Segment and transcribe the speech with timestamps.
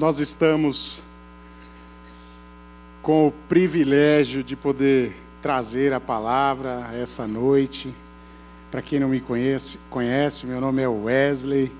[0.00, 1.02] nós estamos
[3.02, 7.94] com o privilégio de poder trazer a palavra essa noite.
[8.70, 11.70] Para quem não me conhece, conhece, meu nome é Wesley.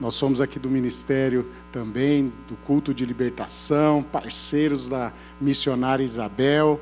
[0.00, 6.80] Nós somos aqui do ministério também do culto de libertação, parceiros da missionária Isabel.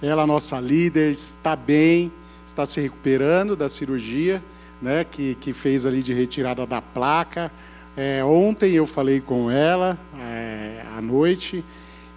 [0.00, 2.12] Ela, nossa líder, está bem,
[2.46, 4.40] está se recuperando da cirurgia,
[4.80, 7.50] né, que, que fez ali de retirada da placa.
[7.96, 11.64] É, ontem eu falei com ela é, à noite.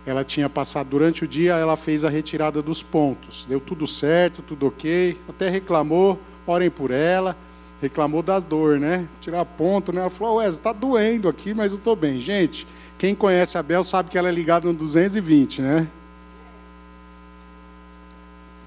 [0.06, 3.46] Ela tinha passado durante o dia, ela fez a retirada dos pontos.
[3.46, 5.18] Deu tudo certo, tudo ok.
[5.30, 7.38] Até reclamou, orem por ela.
[7.82, 9.08] Reclamou da dor, né?
[9.20, 10.02] Tirar ponto, né?
[10.02, 12.20] Ela falou: Ué, está doendo aqui, mas eu estou bem.
[12.20, 12.68] Gente,
[12.98, 15.88] quem conhece a Bel sabe que ela é ligada no 220, né?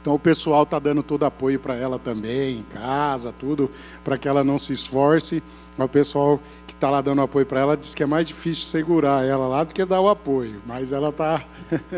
[0.06, 3.68] Então o pessoal está dando todo apoio para ela também, em casa, tudo,
[4.04, 5.42] para que ela não se esforce.
[5.76, 9.26] O pessoal que está lá dando apoio para ela diz que é mais difícil segurar
[9.26, 10.62] ela lá do que dar o apoio.
[10.64, 11.44] Mas ela está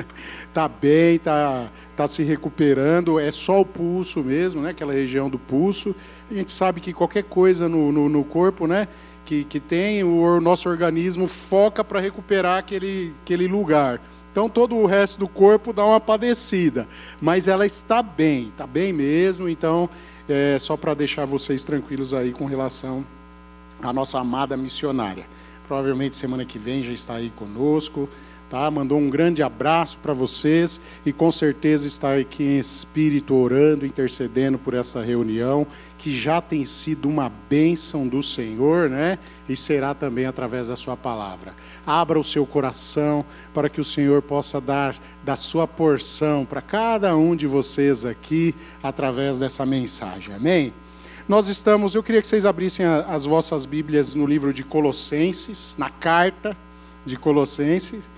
[0.54, 3.20] tá bem, está tá se recuperando.
[3.20, 4.70] É só o pulso mesmo, né?
[4.70, 5.94] aquela região do pulso.
[6.30, 8.88] A gente sabe que qualquer coisa no, no, no corpo né?
[9.26, 14.00] que, que tem, o nosso organismo foca para recuperar aquele, aquele lugar.
[14.38, 16.86] Então todo o resto do corpo dá uma padecida,
[17.20, 19.48] mas ela está bem, está bem mesmo.
[19.48, 19.90] Então
[20.28, 23.04] é só para deixar vocês tranquilos aí com relação
[23.82, 25.26] à nossa amada missionária.
[25.66, 28.08] Provavelmente semana que vem já está aí conosco.
[28.48, 28.70] Tá?
[28.70, 34.56] Mandou um grande abraço para vocês e com certeza está aqui em espírito orando, intercedendo
[34.56, 35.66] por essa reunião
[35.98, 39.18] que já tem sido uma bênção do Senhor, né?
[39.46, 41.52] E será também através da sua palavra.
[41.86, 47.14] Abra o seu coração para que o Senhor possa dar da sua porção para cada
[47.14, 50.34] um de vocês aqui através dessa mensagem.
[50.34, 50.72] Amém.
[51.28, 55.90] Nós estamos, eu queria que vocês abrissem as vossas Bíblias no livro de Colossenses, na
[55.90, 56.56] carta
[57.04, 58.08] de Colossenses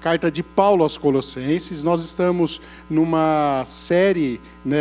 [0.00, 1.84] carta de Paulo aos Colossenses.
[1.84, 4.78] Nós estamos numa série né,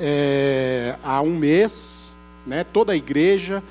[0.00, 3.62] é, há um mês, né, toda a igreja,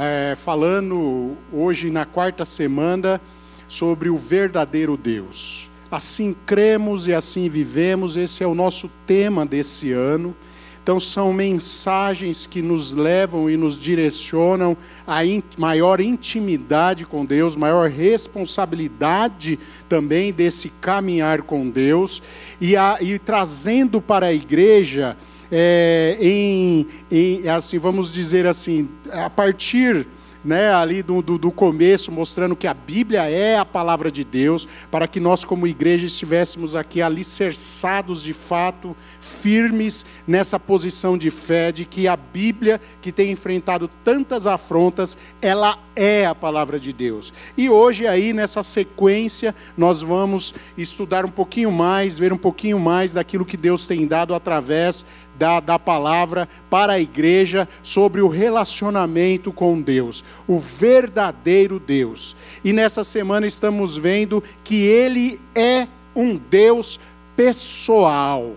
[0.00, 3.20] é, falando hoje na quarta semana
[3.66, 5.70] sobre o verdadeiro Deus.
[5.90, 10.36] Assim cremos e assim vivemos, esse é o nosso tema desse ano.
[10.84, 17.56] Então, são mensagens que nos levam e nos direcionam a in maior intimidade com Deus,
[17.56, 19.58] maior responsabilidade
[19.88, 22.22] também desse caminhar com Deus,
[22.60, 25.16] e, a, e trazendo para a igreja,
[25.50, 30.06] é, em, em, assim, vamos dizer assim, a partir
[30.44, 34.68] né, ali do, do, do, começo, mostrando que a Bíblia é a palavra de Deus,
[34.90, 41.72] para que nós, como igreja, estivéssemos aqui alicerçados de fato, firmes nessa posição de fé,
[41.72, 47.32] de que a Bíblia, que tem enfrentado tantas afrontas, ela é a palavra de Deus.
[47.56, 53.14] E hoje, aí, nessa sequência, nós vamos estudar um pouquinho mais, ver um pouquinho mais
[53.14, 55.06] daquilo que Deus tem dado através
[55.38, 62.36] da, da palavra para a igreja sobre o relacionamento com Deus, o verdadeiro Deus.
[62.64, 67.00] E nessa semana estamos vendo que Ele é um Deus
[67.36, 68.52] pessoal.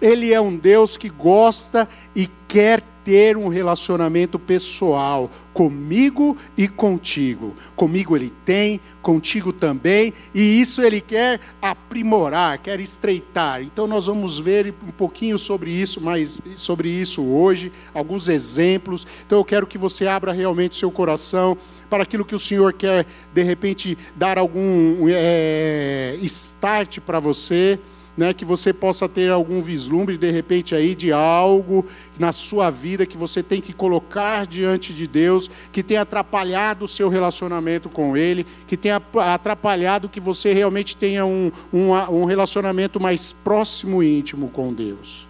[0.00, 7.54] Ele é um Deus que gosta e quer ter um relacionamento pessoal comigo e contigo.
[7.76, 13.62] Comigo ele tem, contigo também, e isso ele quer aprimorar, quer estreitar.
[13.62, 19.06] Então nós vamos ver um pouquinho sobre isso, mais sobre isso hoje, alguns exemplos.
[19.26, 21.56] Então eu quero que você abra realmente seu coração
[21.90, 27.78] para aquilo que o Senhor quer de repente dar algum é, start para você
[28.16, 31.86] né, que você possa ter algum vislumbre de repente aí de algo
[32.18, 36.88] na sua vida que você tem que colocar diante de Deus, que tem atrapalhado o
[36.88, 43.00] seu relacionamento com Ele, que tem atrapalhado que você realmente tenha um, um, um relacionamento
[43.00, 45.26] mais próximo e íntimo com Deus.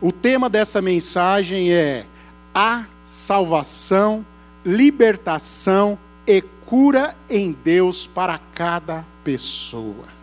[0.00, 2.06] O tema dessa mensagem é
[2.54, 4.26] a salvação,
[4.64, 10.21] libertação e cura em Deus para cada pessoa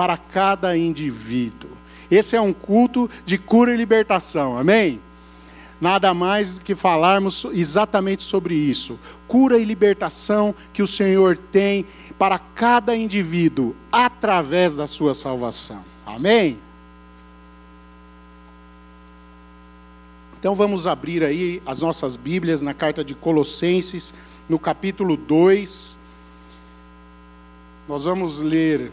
[0.00, 1.68] para cada indivíduo.
[2.10, 4.98] Esse é um culto de cura e libertação, amém?
[5.78, 8.98] Nada mais do que falarmos exatamente sobre isso.
[9.28, 11.84] Cura e libertação que o Senhor tem
[12.18, 15.84] para cada indivíduo através da sua salvação.
[16.06, 16.58] Amém?
[20.38, 24.14] Então vamos abrir aí as nossas Bíblias na carta de Colossenses,
[24.48, 25.98] no capítulo 2.
[27.86, 28.90] Nós vamos ler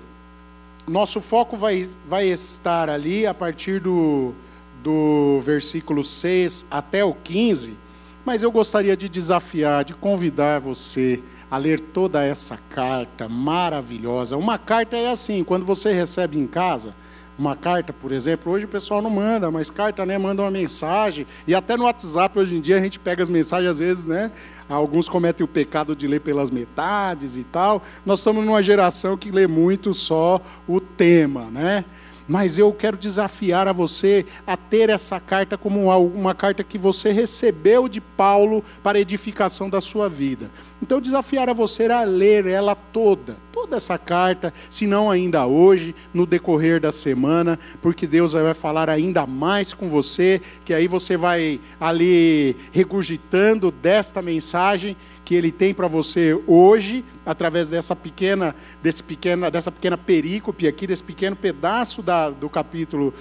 [0.88, 4.34] nosso foco vai, vai estar ali a partir do,
[4.82, 7.78] do versículo 6 até o 15,
[8.26, 14.38] mas eu gostaria de desafiar, de convidar você a ler toda essa carta maravilhosa.
[14.38, 16.94] Uma carta é assim, quando você recebe em casa,
[17.38, 21.28] uma carta, por exemplo, hoje o pessoal não manda, mas carta, né, manda uma mensagem,
[21.46, 24.32] e até no WhatsApp hoje em dia a gente pega as mensagens às vezes, né,
[24.68, 27.82] alguns cometem o pecado de ler pelas metades e tal.
[28.06, 31.86] Nós estamos numa geração que lê muito só o tema, né?
[32.28, 37.12] Mas eu quero desafiar a você a ter essa carta como uma, carta que você
[37.12, 40.52] recebeu de Paulo para edificação da sua vida.
[40.82, 45.96] Então, desafiar a você a ler ela toda, toda essa carta, se não ainda hoje,
[46.14, 51.18] no decorrer da semana, porque Deus vai falar ainda mais com você, que aí você
[51.18, 54.96] vai ali regurgitando desta mensagem
[55.28, 60.88] que ele tem para você hoje, através dessa pequena, desse pequena, dessa pequena perícope aqui,
[60.88, 63.14] desse pequeno pedaço da, do capítulo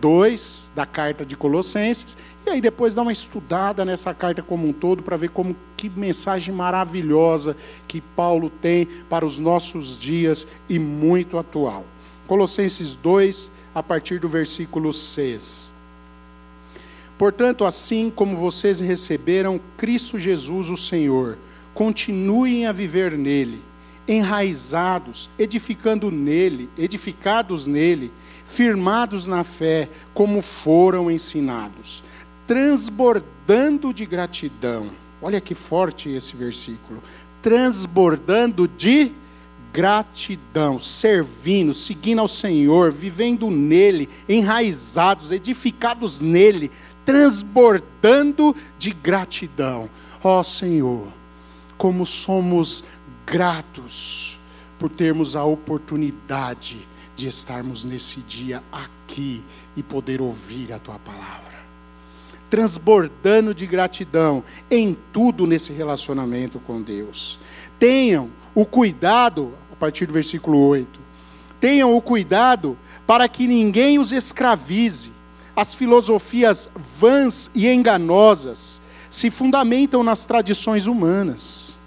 [0.00, 4.68] 2 é, da carta de Colossenses, e aí depois dá uma estudada nessa carta como
[4.68, 7.56] um todo para ver como que mensagem maravilhosa
[7.88, 11.84] que Paulo tem para os nossos dias e muito atual.
[12.28, 15.75] Colossenses 2, a partir do versículo 6.
[17.18, 21.38] Portanto, assim como vocês receberam Cristo Jesus, o Senhor,
[21.72, 23.62] continuem a viver nele,
[24.06, 28.12] enraizados, edificando nele, edificados nele,
[28.44, 32.04] firmados na fé, como foram ensinados,
[32.46, 34.90] transbordando de gratidão.
[35.20, 37.02] Olha que forte esse versículo.
[37.40, 39.10] Transbordando de
[39.72, 46.70] gratidão, servindo, seguindo ao Senhor, vivendo nele, enraizados, edificados nele,
[47.06, 49.88] transbordando de gratidão.
[50.22, 51.06] Ó oh, Senhor,
[51.78, 52.84] como somos
[53.24, 54.38] gratos
[54.78, 59.42] por termos a oportunidade de estarmos nesse dia aqui
[59.76, 61.56] e poder ouvir a tua palavra.
[62.50, 67.38] Transbordando de gratidão em tudo nesse relacionamento com Deus.
[67.78, 71.00] Tenham o cuidado, a partir do versículo 8,
[71.60, 72.76] tenham o cuidado
[73.06, 75.15] para que ninguém os escravize
[75.56, 76.68] as filosofias
[77.00, 81.78] vãs e enganosas se fundamentam nas tradições humanas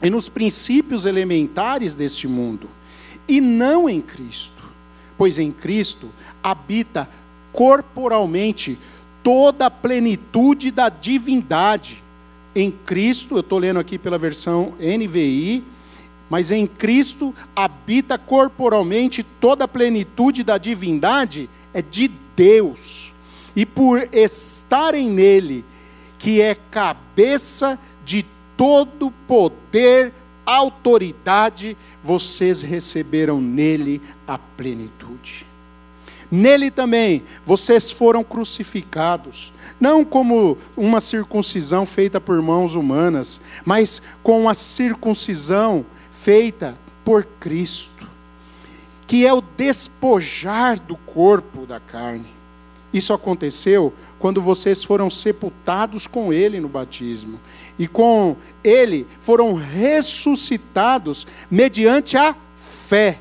[0.00, 2.68] e nos princípios elementares deste mundo,
[3.26, 4.62] e não em Cristo,
[5.18, 6.08] pois em Cristo
[6.42, 7.08] habita
[7.52, 8.78] corporalmente
[9.22, 12.02] toda a plenitude da divindade.
[12.54, 15.62] Em Cristo, eu estou lendo aqui pela versão NVI,
[16.28, 23.12] mas em Cristo habita corporalmente toda a plenitude da divindade, é de Deus,
[23.54, 25.64] e por estarem nele,
[26.18, 28.24] que é cabeça de
[28.56, 30.12] todo poder,
[30.44, 35.46] autoridade, vocês receberam nele a plenitude.
[36.30, 44.48] Nele também vocês foram crucificados, não como uma circuncisão feita por mãos humanas, mas com
[44.48, 47.91] a circuncisão feita por Cristo
[49.12, 52.28] que é o despojar do corpo da carne.
[52.94, 57.38] Isso aconteceu quando vocês foram sepultados com ele no batismo,
[57.78, 63.18] e com ele foram ressuscitados mediante a fé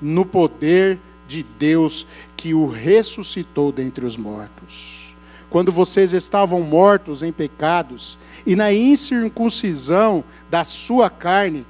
[0.00, 5.16] no poder de Deus que o ressuscitou dentre os mortos.
[5.50, 11.66] Quando vocês estavam mortos em pecados e na incircuncisão da sua carne,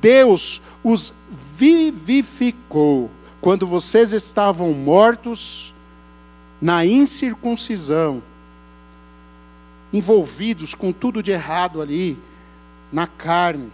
[0.00, 1.12] Deus os
[1.58, 3.10] vivificou
[3.40, 5.74] quando vocês estavam mortos
[6.62, 8.22] na incircuncisão,
[9.92, 12.16] envolvidos com tudo de errado ali,
[12.92, 13.72] na carne.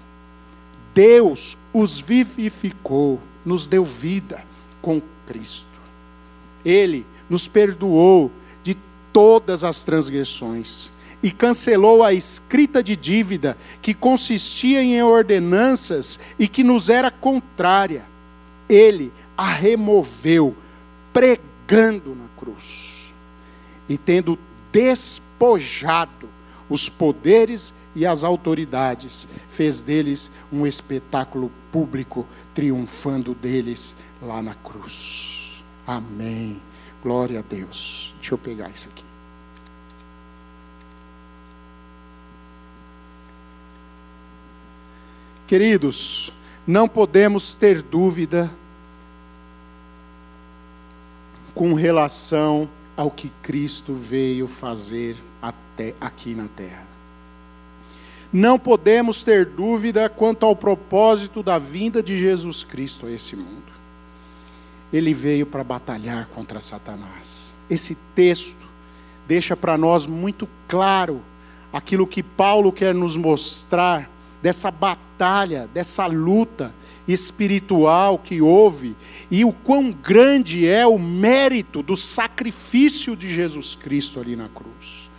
[0.94, 4.42] Deus os vivificou, nos deu vida
[4.80, 5.78] com Cristo.
[6.64, 8.78] Ele nos perdoou de
[9.12, 10.90] todas as transgressões
[11.24, 18.04] e cancelou a escrita de dívida que consistia em ordenanças e que nos era contrária.
[18.68, 20.54] Ele a removeu,
[21.14, 23.14] pregando na cruz.
[23.88, 24.38] E tendo
[24.70, 26.28] despojado
[26.68, 35.64] os poderes e as autoridades, fez deles um espetáculo público, triunfando deles lá na cruz.
[35.86, 36.60] Amém.
[37.02, 38.14] Glória a Deus.
[38.18, 39.03] Deixa eu pegar isso aqui.
[45.46, 46.32] Queridos,
[46.66, 48.50] não podemos ter dúvida
[51.54, 56.86] com relação ao que Cristo veio fazer até aqui na terra.
[58.32, 63.72] Não podemos ter dúvida quanto ao propósito da vinda de Jesus Cristo a esse mundo.
[64.90, 67.54] Ele veio para batalhar contra Satanás.
[67.68, 68.64] Esse texto
[69.28, 71.20] deixa para nós muito claro
[71.72, 74.10] aquilo que Paulo quer nos mostrar
[74.44, 76.74] dessa batalha, dessa luta
[77.08, 78.94] espiritual que houve
[79.30, 85.10] e o quão grande é o mérito do sacrifício de Jesus Cristo ali na cruz.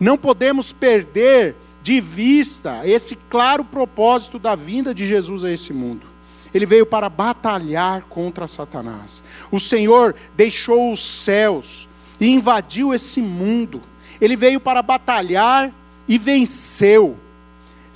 [0.00, 6.06] Não podemos perder de vista esse claro propósito da vinda de Jesus a esse mundo.
[6.54, 9.22] Ele veio para batalhar contra Satanás.
[9.50, 11.86] O Senhor deixou os céus
[12.18, 13.82] e invadiu esse mundo.
[14.18, 15.70] Ele veio para batalhar
[16.08, 17.18] e venceu.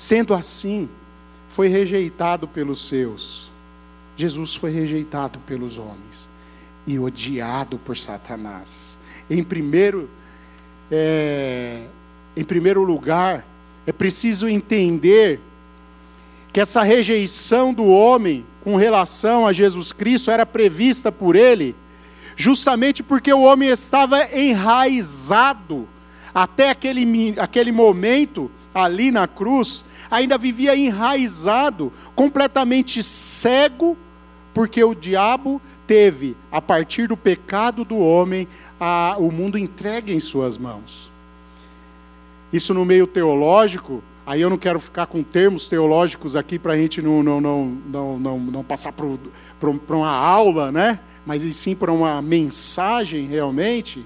[0.00, 0.88] Sendo assim,
[1.50, 3.50] foi rejeitado pelos seus.
[4.16, 6.30] Jesus foi rejeitado pelos homens
[6.87, 8.97] e odiado por Satanás.
[9.28, 10.09] Em primeiro,
[10.90, 11.83] é,
[12.35, 13.47] em primeiro lugar,
[13.87, 15.38] é preciso entender
[16.50, 21.76] que essa rejeição do homem com relação a Jesus Cristo era prevista por ele,
[22.35, 25.87] justamente porque o homem estava enraizado
[26.35, 33.97] até aquele, aquele momento ali na cruz, ainda vivia enraizado, completamente cego,
[34.53, 38.49] porque o diabo teve, a partir do pecado do homem,
[38.79, 41.11] a, o mundo entregue em suas mãos.
[42.53, 46.77] Isso no meio teológico, aí eu não quero ficar com termos teológicos aqui para a
[46.77, 50.99] gente não, não, não, não, não, não passar para uma aula, né?
[51.25, 54.05] mas e sim para uma mensagem realmente.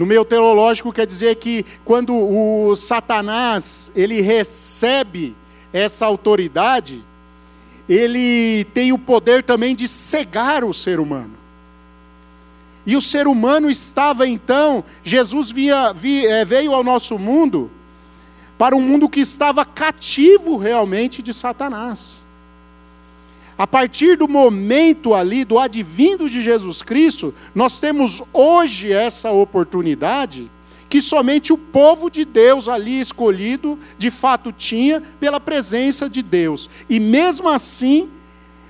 [0.00, 5.36] No meio teológico quer dizer que quando o Satanás ele recebe
[5.74, 7.04] essa autoridade,
[7.86, 11.34] ele tem o poder também de cegar o ser humano.
[12.86, 17.70] E o ser humano estava então, Jesus via, via, é, veio ao nosso mundo
[18.56, 22.24] para um mundo que estava cativo realmente de Satanás.
[23.60, 30.50] A partir do momento ali do advindo de Jesus Cristo, nós temos hoje essa oportunidade
[30.88, 36.70] que somente o povo de Deus ali escolhido de fato tinha pela presença de Deus.
[36.88, 38.08] E mesmo assim,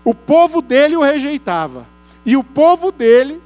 [0.04, 1.86] o povo dele o rejeitava.
[2.26, 3.40] E o povo dele,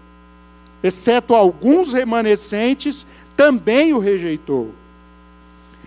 [0.82, 4.72] exceto alguns remanescentes, também o rejeitou.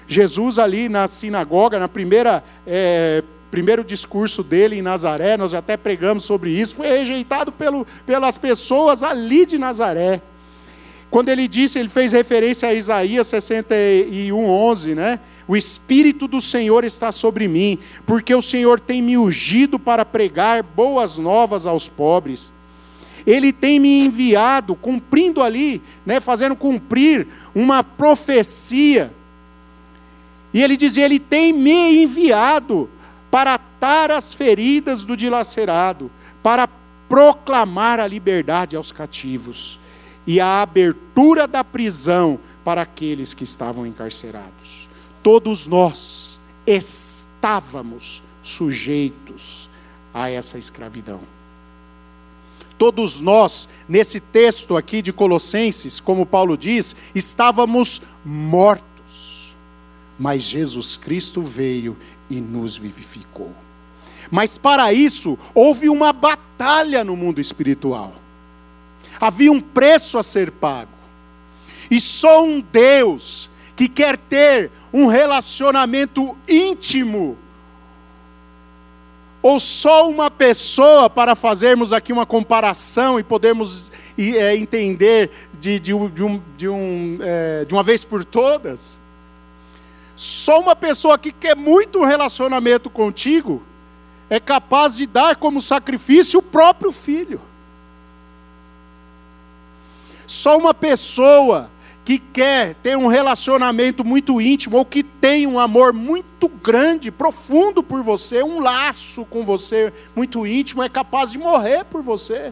[0.07, 3.23] Jesus ali na sinagoga, na primeira é,
[3.57, 8.37] primeiro discurso dele em Nazaré, nós já até pregamos sobre isso, foi rejeitado pelo, pelas
[8.37, 10.21] pessoas ali de Nazaré.
[11.09, 15.19] Quando ele disse, ele fez referência a Isaías 61, 11, né?
[15.47, 20.61] O Espírito do Senhor está sobre mim, porque o Senhor tem me ungido para pregar
[20.61, 22.53] boas novas aos pobres.
[23.25, 29.11] Ele tem me enviado, cumprindo ali, né, fazendo cumprir uma profecia.
[30.53, 32.87] E ele dizia: Ele tem me enviado
[33.29, 36.09] para atar as feridas do dilacerado,
[36.41, 36.67] para
[37.09, 39.79] proclamar a liberdade aos cativos
[40.25, 44.89] e a abertura da prisão para aqueles que estavam encarcerados.
[45.23, 49.69] Todos nós estávamos sujeitos
[50.13, 51.21] a essa escravidão.
[52.77, 59.55] Todos nós, nesse texto aqui de Colossenses, como Paulo diz, estávamos mortos,
[60.19, 61.97] mas Jesus Cristo veio
[62.29, 63.51] e nos vivificou.
[64.29, 68.13] Mas para isso, houve uma batalha no mundo espiritual.
[69.19, 70.91] Havia um preço a ser pago.
[71.89, 77.37] E só um Deus que quer ter um relacionamento íntimo,
[79.41, 85.29] ou só uma pessoa, para fazermos aqui uma comparação e podermos é, entender
[85.59, 86.09] de, de, um,
[86.57, 88.99] de, um, é, de uma vez por todas,
[90.17, 93.61] só uma pessoa que quer muito um relacionamento contigo
[94.27, 97.39] é capaz de dar como sacrifício o próprio filho.
[100.25, 101.69] Só uma pessoa
[102.03, 107.83] que quer ter um relacionamento muito íntimo ou que tem um amor muito grande, profundo
[107.83, 112.51] por você, um laço com você muito íntimo, é capaz de morrer por você.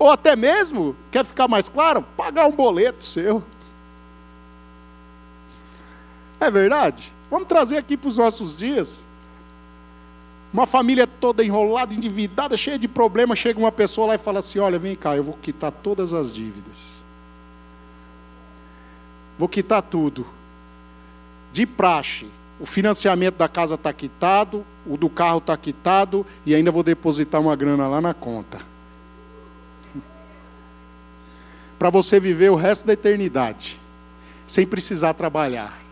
[0.00, 3.44] Ou até mesmo, quer ficar mais claro, pagar um boleto seu.
[6.44, 7.10] É verdade?
[7.30, 9.02] Vamos trazer aqui para os nossos dias.
[10.52, 14.58] Uma família toda enrolada, endividada, cheia de problemas, chega uma pessoa lá e fala assim:
[14.58, 17.02] Olha, vem cá, eu vou quitar todas as dívidas.
[19.38, 20.26] Vou quitar tudo.
[21.50, 22.28] De praxe,
[22.60, 27.40] o financiamento da casa está quitado, o do carro está quitado e ainda vou depositar
[27.40, 28.58] uma grana lá na conta.
[31.78, 33.80] Para você viver o resto da eternidade,
[34.46, 35.83] sem precisar trabalhar.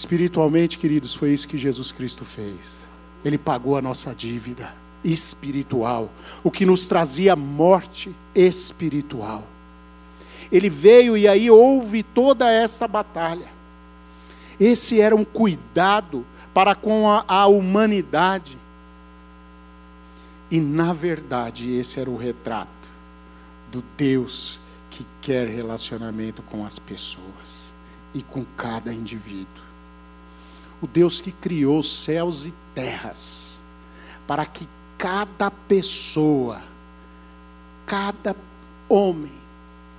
[0.00, 2.80] Espiritualmente, queridos, foi isso que Jesus Cristo fez.
[3.22, 6.10] Ele pagou a nossa dívida espiritual,
[6.42, 9.46] o que nos trazia morte espiritual.
[10.50, 13.46] Ele veio e aí houve toda essa batalha.
[14.58, 18.58] Esse era um cuidado para com a, a humanidade.
[20.50, 22.90] E, na verdade, esse era o retrato
[23.70, 27.74] do Deus que quer relacionamento com as pessoas
[28.14, 29.69] e com cada indivíduo.
[30.80, 33.60] O Deus que criou céus e terras
[34.26, 36.62] para que cada pessoa,
[37.84, 38.36] cada
[38.88, 39.32] homem,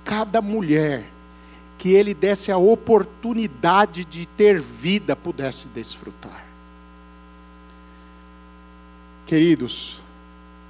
[0.04, 1.06] cada mulher,
[1.76, 6.46] que ele desse a oportunidade de ter vida, pudesse desfrutar.
[9.26, 10.00] Queridos,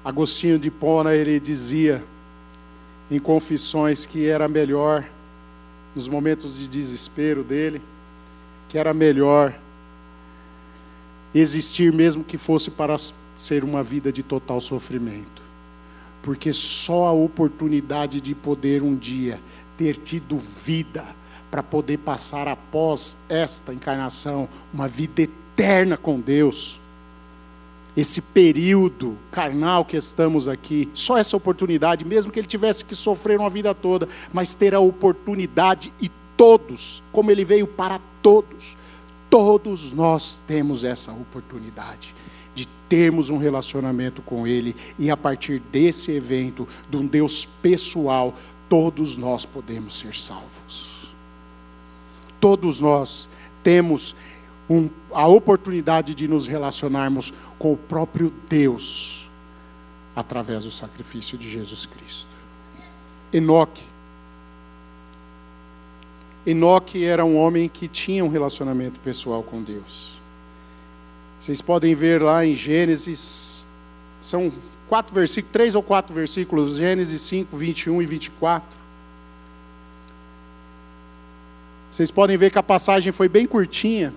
[0.04, 2.02] Agostinho de Pona, ele dizia
[3.10, 5.04] em Confissões que era melhor,
[5.94, 7.80] nos momentos de desespero dele,
[8.68, 9.54] que era melhor
[11.34, 12.96] existir mesmo que fosse para
[13.34, 15.42] ser uma vida de total sofrimento.
[16.22, 19.40] Porque só a oportunidade de poder um dia
[19.76, 21.04] ter tido vida
[21.50, 26.80] para poder passar após esta encarnação uma vida eterna com Deus.
[27.94, 33.38] Esse período carnal que estamos aqui, só essa oportunidade, mesmo que ele tivesse que sofrer
[33.38, 38.78] uma vida toda, mas ter a oportunidade e todos, como ele veio para todos,
[39.32, 42.14] todos nós temos essa oportunidade
[42.54, 48.34] de termos um relacionamento com Ele e a partir desse evento, de um Deus pessoal,
[48.68, 51.14] todos nós podemos ser salvos.
[52.38, 53.30] Todos nós
[53.62, 54.14] temos
[54.68, 59.30] um, a oportunidade de nos relacionarmos com o próprio Deus
[60.14, 62.36] através do sacrifício de Jesus Cristo.
[63.32, 63.91] Enoque.
[66.46, 70.20] Enoque era um homem que tinha um relacionamento pessoal com Deus.
[71.38, 73.66] Vocês podem ver lá em Gênesis,
[74.20, 74.52] são
[74.88, 78.68] quatro versículos, três ou quatro versículos, Gênesis 5, 21 e 24.
[81.90, 84.12] Vocês podem ver que a passagem foi bem curtinha.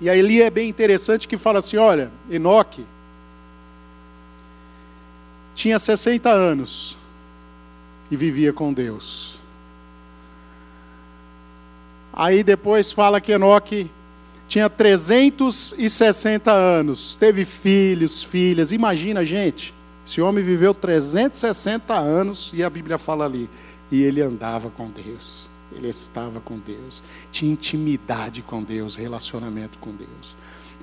[0.00, 2.84] E aí ali é bem interessante que fala assim: olha, Enoque
[5.54, 6.96] tinha 60 anos
[8.10, 9.38] e vivia com Deus.
[12.12, 13.90] Aí depois fala que Enoque
[14.48, 18.72] tinha 360 anos, teve filhos, filhas.
[18.72, 19.74] Imagina, gente,
[20.06, 23.50] esse homem viveu 360 anos e a Bíblia fala ali,
[23.90, 25.50] e ele andava com Deus.
[25.72, 30.36] Ele estava com Deus, tinha intimidade com Deus, relacionamento com Deus.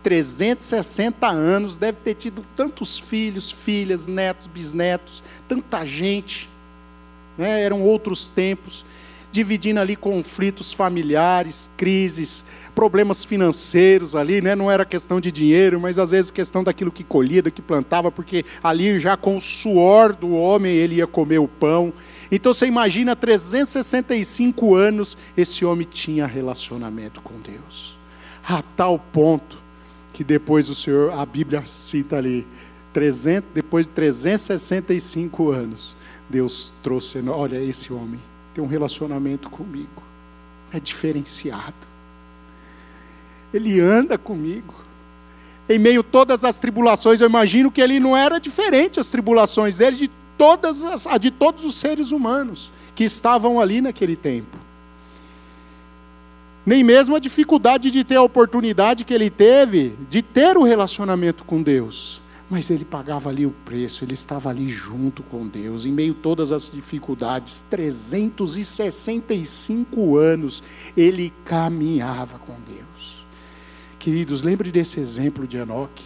[0.04, 6.50] 360 anos, deve ter tido tantos filhos, filhas, netos, bisnetos, tanta gente.
[7.38, 7.62] Né?
[7.62, 8.86] Eram outros tempos
[9.34, 14.56] dividindo ali conflitos familiares, crises, problemas financeiros ali, né?
[14.56, 18.12] não era questão de dinheiro, mas às vezes questão daquilo que colhia, do que plantava,
[18.12, 21.92] porque ali já com o suor do homem ele ia comer o pão.
[22.32, 27.98] Então você imagina 365 anos esse homem tinha relacionamento com Deus.
[28.48, 29.58] A tal ponto
[30.14, 32.46] que depois o Senhor, a Bíblia cita ali,
[32.94, 35.98] 300, depois de 365 anos,
[36.30, 38.20] Deus trouxe, olha esse homem
[38.54, 40.04] tem um relacionamento comigo.
[40.72, 41.74] É diferenciado.
[43.54, 44.76] Ele anda comigo.
[45.68, 49.78] Em meio a todas as tribulações, eu imagino que ele não era diferente as tribulações
[49.78, 54.58] dele de todas as, de todos os seres humanos que estavam ali naquele tempo.
[56.66, 61.44] Nem mesmo a dificuldade de ter a oportunidade que ele teve de ter o relacionamento
[61.44, 65.92] com Deus mas ele pagava ali o preço, ele estava ali junto com Deus, em
[65.92, 70.62] meio a todas as dificuldades, 365 anos,
[70.96, 73.26] ele caminhava com Deus.
[73.98, 76.06] Queridos, lembre desse exemplo de Enoque.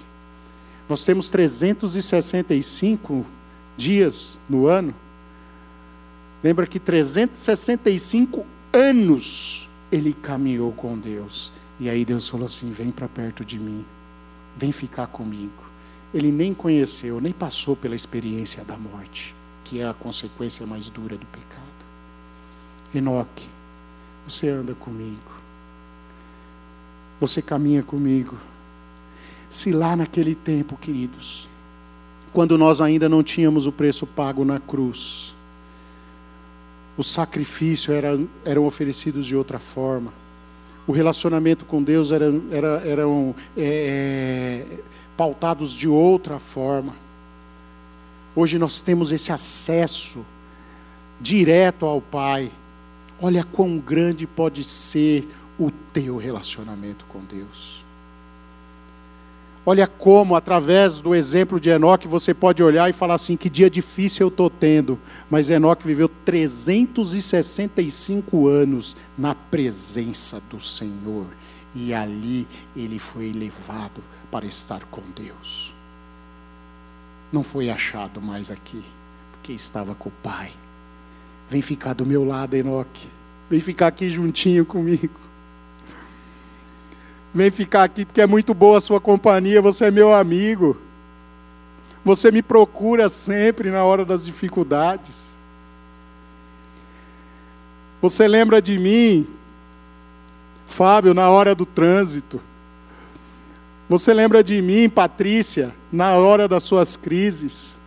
[0.88, 3.26] Nós temos 365
[3.76, 4.96] dias no ano.
[6.44, 11.52] Lembra que 365 anos ele caminhou com Deus.
[11.80, 13.84] E aí Deus falou assim: vem para perto de mim,
[14.56, 15.67] vem ficar comigo
[16.14, 21.18] ele nem conheceu, nem passou pela experiência da morte, que é a consequência mais dura
[21.18, 21.64] do pecado.
[22.94, 23.48] Enoque,
[24.26, 25.34] você anda comigo,
[27.20, 28.38] você caminha comigo.
[29.50, 31.48] Se lá naquele tempo, queridos,
[32.32, 35.34] quando nós ainda não tínhamos o preço pago na cruz,
[36.98, 40.12] o sacrifício era, eram oferecidos de outra forma,
[40.88, 44.77] o relacionamento com Deus era, era, eram é, é
[45.18, 46.94] pautados de outra forma.
[48.36, 50.24] Hoje nós temos esse acesso
[51.20, 52.52] direto ao Pai.
[53.20, 55.28] Olha quão grande pode ser
[55.58, 57.84] o teu relacionamento com Deus.
[59.66, 63.70] Olha como, através do exemplo de Enoque, você pode olhar e falar assim: que dia
[63.70, 64.98] difícil eu estou tendo.
[65.30, 71.26] Mas Enoque viveu 365 anos na presença do Senhor.
[71.76, 75.74] E ali ele foi levado para estar com Deus.
[77.32, 78.84] Não foi achado mais aqui,
[79.32, 80.52] porque estava com o Pai.
[81.50, 83.08] Vem ficar do meu lado, Enoque.
[83.50, 85.20] Vem ficar aqui juntinho comigo.
[87.34, 90.78] Vem ficar aqui porque é muito boa a sua companhia, você é meu amigo.
[92.04, 95.36] Você me procura sempre na hora das dificuldades.
[98.02, 99.28] Você lembra de mim,
[100.66, 102.42] Fábio, na hora do trânsito.
[103.90, 107.78] Você lembra de mim, Patrícia, na hora das suas crises.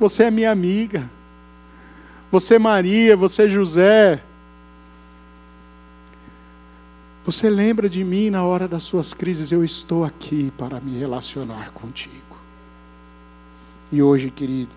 [0.00, 1.08] Você é minha amiga.
[2.30, 4.20] Você, Maria, você, José,
[7.24, 9.52] você lembra de mim na hora das suas crises?
[9.52, 12.36] Eu estou aqui para me relacionar contigo.
[13.92, 14.74] E hoje, queridos,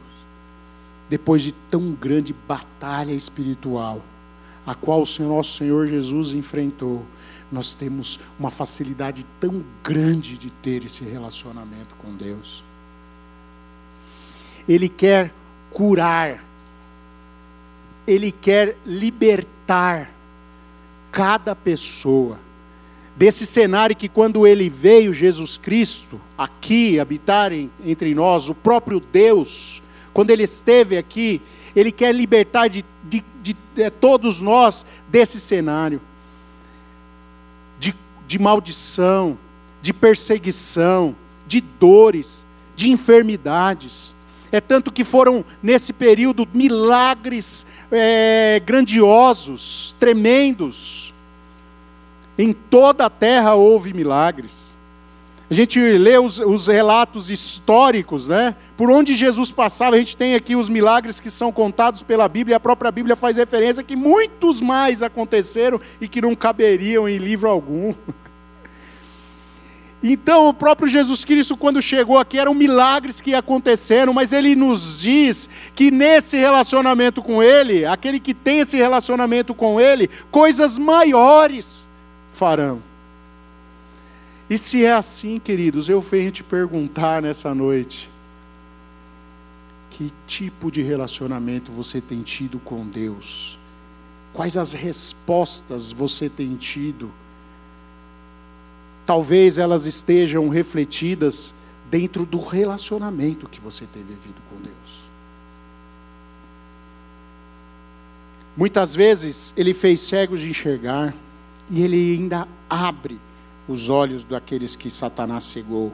[1.09, 4.01] depois de tão grande batalha espiritual,
[4.65, 7.03] a qual o nosso Senhor Jesus enfrentou,
[7.51, 12.63] nós temos uma facilidade tão grande de ter esse relacionamento com Deus.
[14.67, 15.33] Ele quer
[15.69, 16.43] curar,
[18.05, 20.11] Ele quer libertar
[21.11, 22.39] cada pessoa.
[23.15, 27.51] Desse cenário que, quando ele veio, Jesus Cristo, aqui habitar
[27.83, 29.81] entre nós, o próprio Deus,
[30.13, 31.41] quando ele esteve aqui,
[31.75, 35.99] ele quer libertar de, de, de, de é, todos nós desse cenário
[38.27, 39.37] de, maldição,
[39.81, 41.15] de perseguição,
[41.47, 44.13] de dores, de enfermidades.
[44.51, 51.13] É tanto que foram, nesse período, milagres é, grandiosos, tremendos.
[52.37, 54.76] Em toda a terra houve milagres.
[55.49, 58.53] A gente lê os, os, relatos históricos, né?
[58.75, 62.55] Por onde Jesus passava, a gente tem aqui os milagres que são contados pela Bíblia,
[62.55, 67.17] e a própria Bíblia faz referência que muitos mais aconteceram e que não caberiam em
[67.17, 67.93] livro algum.
[70.03, 75.01] Então, o próprio Jesus Cristo, quando chegou aqui, eram milagres que aconteceram, mas ele nos
[75.01, 81.89] diz que nesse relacionamento com Ele, aquele que tem esse relacionamento com Ele, coisas maiores
[82.31, 82.79] farão.
[84.49, 88.09] E se é assim, queridos, eu venho te perguntar nessa noite:
[89.89, 93.59] que tipo de relacionamento você tem tido com Deus?
[94.33, 97.11] Quais as respostas você tem tido?
[99.07, 101.55] talvez elas estejam refletidas
[101.89, 105.07] dentro do relacionamento que você tem vivido com Deus.
[108.55, 111.15] Muitas vezes ele fez cegos de enxergar
[111.69, 113.17] e ele ainda abre
[113.67, 115.91] os olhos daqueles que Satanás cegou.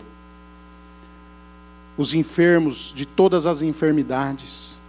[1.97, 4.79] Os enfermos de todas as enfermidades.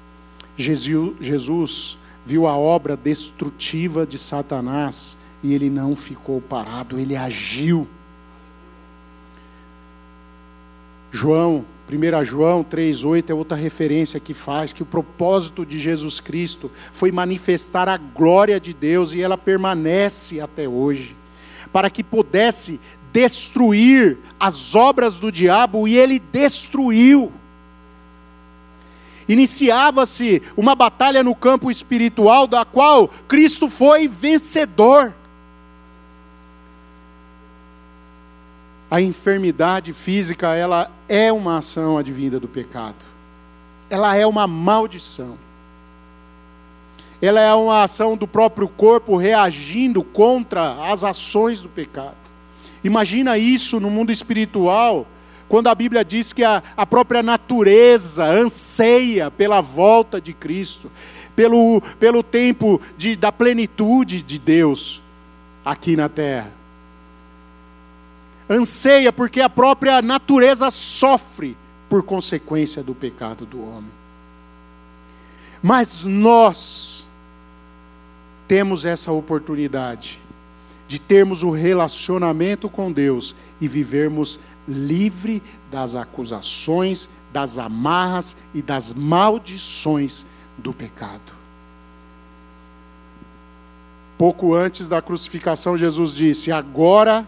[0.57, 7.87] Jesus viu a obra destrutiva de Satanás e ele não ficou parado, ele agiu.
[11.13, 16.71] João, 1 João 3,8 é outra referência que faz que o propósito de Jesus Cristo
[16.93, 21.15] foi manifestar a glória de Deus e ela permanece até hoje,
[21.73, 22.81] para que pudesse
[23.13, 27.33] destruir as obras do diabo e ele destruiu.
[29.29, 35.15] Iniciava-se uma batalha no campo espiritual, da qual Cristo foi vencedor.
[38.95, 42.95] a enfermidade física, ela é uma ação advinda do pecado.
[43.91, 45.37] Ela é uma maldição.
[47.25, 52.17] Ela é uma ação do próprio corpo reagindo contra as ações do pecado.
[52.83, 55.07] Imagina isso no mundo espiritual,
[55.49, 60.91] quando a Bíblia diz que a, a própria natureza anseia pela volta de Cristo,
[61.35, 65.01] pelo, pelo tempo de, da plenitude de Deus
[65.65, 66.65] aqui na terra
[68.49, 71.57] anseia porque a própria natureza sofre
[71.89, 73.91] por consequência do pecado do homem.
[75.63, 77.04] Mas nós
[78.47, 80.21] temos essa oportunidade
[80.87, 88.63] de termos o um relacionamento com Deus e vivermos livre das acusações, das amarras e
[88.63, 90.27] das maldições
[90.59, 91.33] do pecado.
[94.17, 97.27] Pouco antes da crucificação, Jesus disse: Agora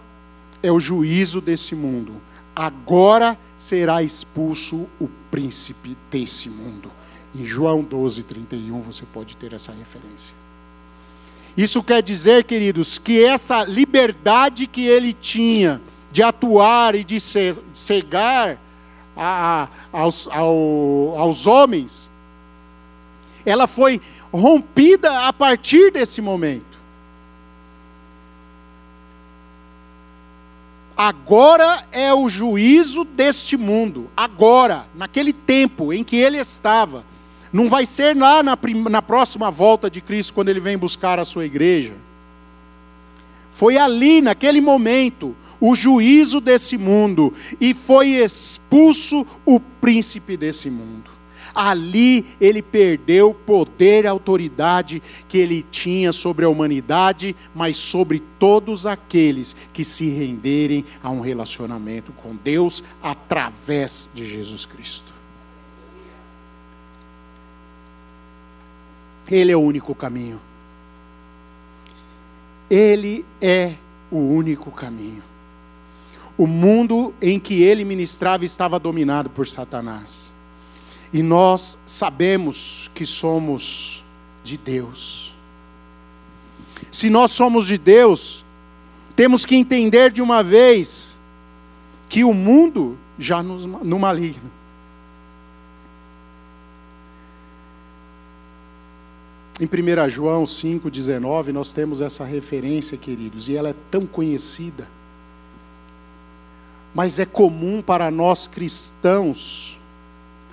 [0.63, 2.15] é o juízo desse mundo.
[2.55, 6.91] Agora será expulso o príncipe desse mundo.
[7.35, 10.46] Em João 12, 31, você pode ter essa referência.
[11.57, 15.81] Isso quer dizer, queridos, que essa liberdade que ele tinha
[16.13, 18.59] de atuar e de cegar
[19.17, 22.11] a, a, aos, ao, aos homens,
[23.45, 24.01] ela foi
[24.33, 26.77] rompida a partir desse momento.
[30.97, 34.11] Agora é o juízo deste mundo.
[34.17, 37.05] Agora, naquele tempo em que ele estava.
[37.57, 38.59] Não vai ser lá na,
[38.91, 41.95] na próxima volta de Cristo, quando ele vem buscar a sua igreja.
[43.51, 51.11] Foi ali, naquele momento, o juízo desse mundo e foi expulso o príncipe desse mundo.
[51.55, 58.85] Ali ele perdeu poder e autoridade que ele tinha sobre a humanidade, mas sobre todos
[58.85, 65.16] aqueles que se renderem a um relacionamento com Deus através de Jesus Cristo.
[69.31, 70.41] Ele é o único caminho.
[72.71, 73.75] Ele é
[74.11, 75.23] o único caminho.
[76.39, 80.33] O mundo em que ele ministrava estava dominado por Satanás.
[81.13, 84.05] E nós sabemos que somos
[84.45, 85.35] de Deus.
[86.91, 88.45] Se nós somos de Deus,
[89.15, 91.17] temos que entender de uma vez
[92.09, 94.51] que o mundo já nos, no maligno.
[99.59, 104.87] Em 1 João 5,19, nós temos essa referência, queridos, e ela é tão conhecida.
[106.95, 109.79] Mas é comum para nós cristãos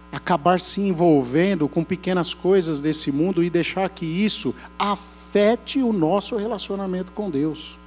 [0.10, 6.38] acabar se envolvendo com pequenas coisas desse mundo e deixar que isso afete o nosso
[6.38, 7.78] relacionamento com Deus.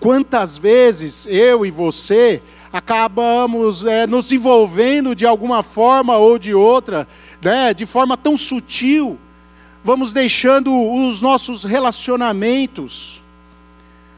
[0.00, 7.06] Quantas vezes eu e você acabamos é, nos envolvendo de alguma forma ou de outra,
[7.40, 9.18] né, de forma tão sutil,
[9.84, 13.22] vamos deixando os nossos relacionamentos,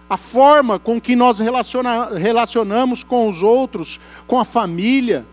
[0.08, 5.26] a forma com que nós relaciona, relacionamos com os outros, com a família,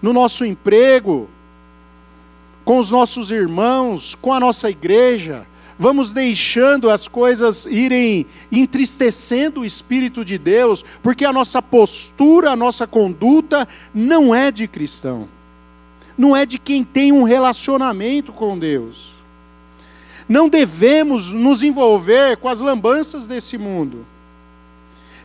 [0.00, 1.28] no nosso emprego,
[2.64, 5.46] com os nossos irmãos, com a nossa igreja,
[5.78, 12.56] vamos deixando as coisas irem entristecendo o Espírito de Deus, porque a nossa postura, a
[12.56, 15.28] nossa conduta não é de cristão,
[16.16, 19.15] não é de quem tem um relacionamento com Deus.
[20.28, 24.06] Não devemos nos envolver com as lambanças desse mundo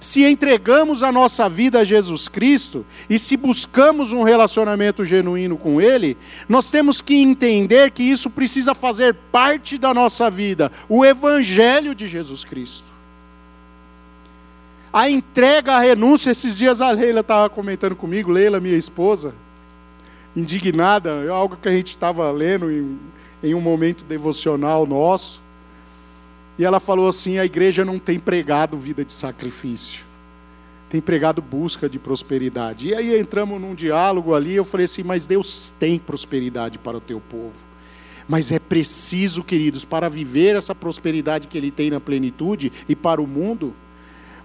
[0.01, 5.79] se entregamos a nossa vida a Jesus Cristo e se buscamos um relacionamento genuíno com
[5.79, 6.17] Ele,
[6.49, 12.07] nós temos que entender que isso precisa fazer parte da nossa vida, o Evangelho de
[12.07, 12.91] Jesus Cristo.
[14.91, 19.35] A entrega, a renúncia, esses dias a Leila estava comentando comigo, Leila, minha esposa,
[20.35, 22.71] indignada, é algo que a gente estava lendo
[23.43, 25.41] em um momento devocional nosso.
[26.57, 30.03] E ela falou assim: a igreja não tem pregado vida de sacrifício,
[30.89, 32.89] tem pregado busca de prosperidade.
[32.89, 37.01] E aí entramos num diálogo ali, eu falei assim: mas Deus tem prosperidade para o
[37.01, 37.71] teu povo.
[38.27, 43.21] Mas é preciso, queridos, para viver essa prosperidade que Ele tem na plenitude e para
[43.21, 43.73] o mundo.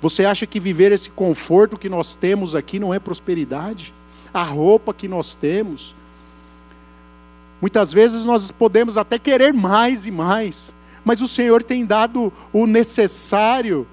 [0.00, 3.92] Você acha que viver esse conforto que nós temos aqui não é prosperidade?
[4.32, 5.94] A roupa que nós temos.
[7.60, 12.66] Muitas vezes nós podemos até querer mais e mais, mas o Senhor tem dado o
[12.66, 13.86] necessário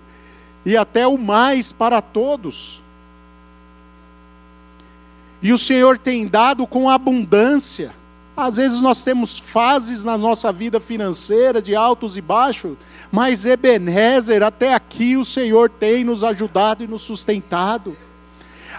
[0.66, 2.82] e até o mais para todos.
[5.42, 7.94] E o Senhor tem dado com abundância.
[8.36, 12.76] Às vezes nós temos fases na nossa vida financeira de altos e baixos,
[13.12, 17.96] mas Ebenezer, até aqui o Senhor tem nos ajudado e nos sustentado.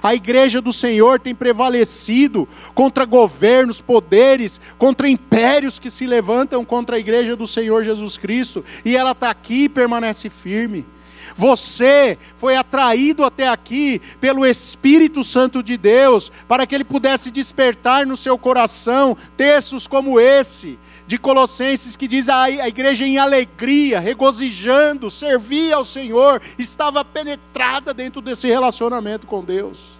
[0.03, 6.97] A igreja do Senhor tem prevalecido contra governos, poderes, contra impérios que se levantam contra
[6.97, 10.87] a igreja do Senhor Jesus Cristo, e ela está aqui e permanece firme.
[11.37, 18.07] Você foi atraído até aqui pelo Espírito Santo de Deus, para que ele pudesse despertar
[18.07, 24.01] no seu coração textos como esse, de Colossenses, que diz a, a igreja em alegria,
[24.01, 29.99] regozijando, servia ao Senhor, estava penetrada dentro desse relacionamento com Deus.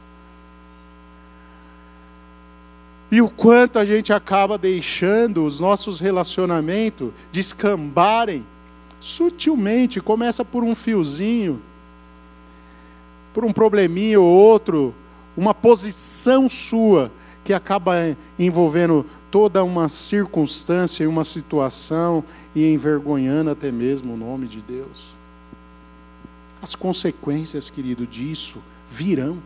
[3.11, 8.45] E o quanto a gente acaba deixando os nossos relacionamentos descambarem
[8.99, 11.63] sutilmente, começa por um fiozinho,
[13.35, 14.95] por um probleminha ou outro,
[15.37, 17.13] uma posição sua
[17.45, 24.49] que acaba envolvendo toda uma circunstância e uma situação e envergonhando até mesmo o nome
[24.49, 25.15] de Deus.
[26.63, 29.39] As consequências, querido, disso virão.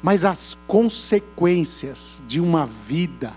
[0.00, 3.34] Mas as consequências de uma vida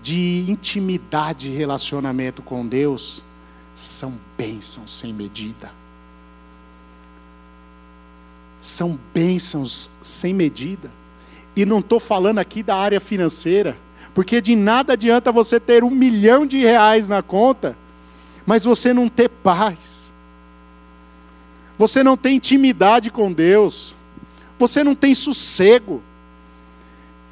[0.00, 3.24] de intimidade e relacionamento com Deus
[3.74, 5.80] são bênçãos sem medida.
[8.60, 10.90] são bênçãos sem medida.
[11.56, 13.76] E não estou falando aqui da área financeira,
[14.14, 17.76] porque de nada adianta você ter um milhão de reais na conta,
[18.46, 20.12] mas você não ter paz,
[21.78, 23.96] você não tem intimidade com Deus,
[24.58, 26.02] você não tem sossego.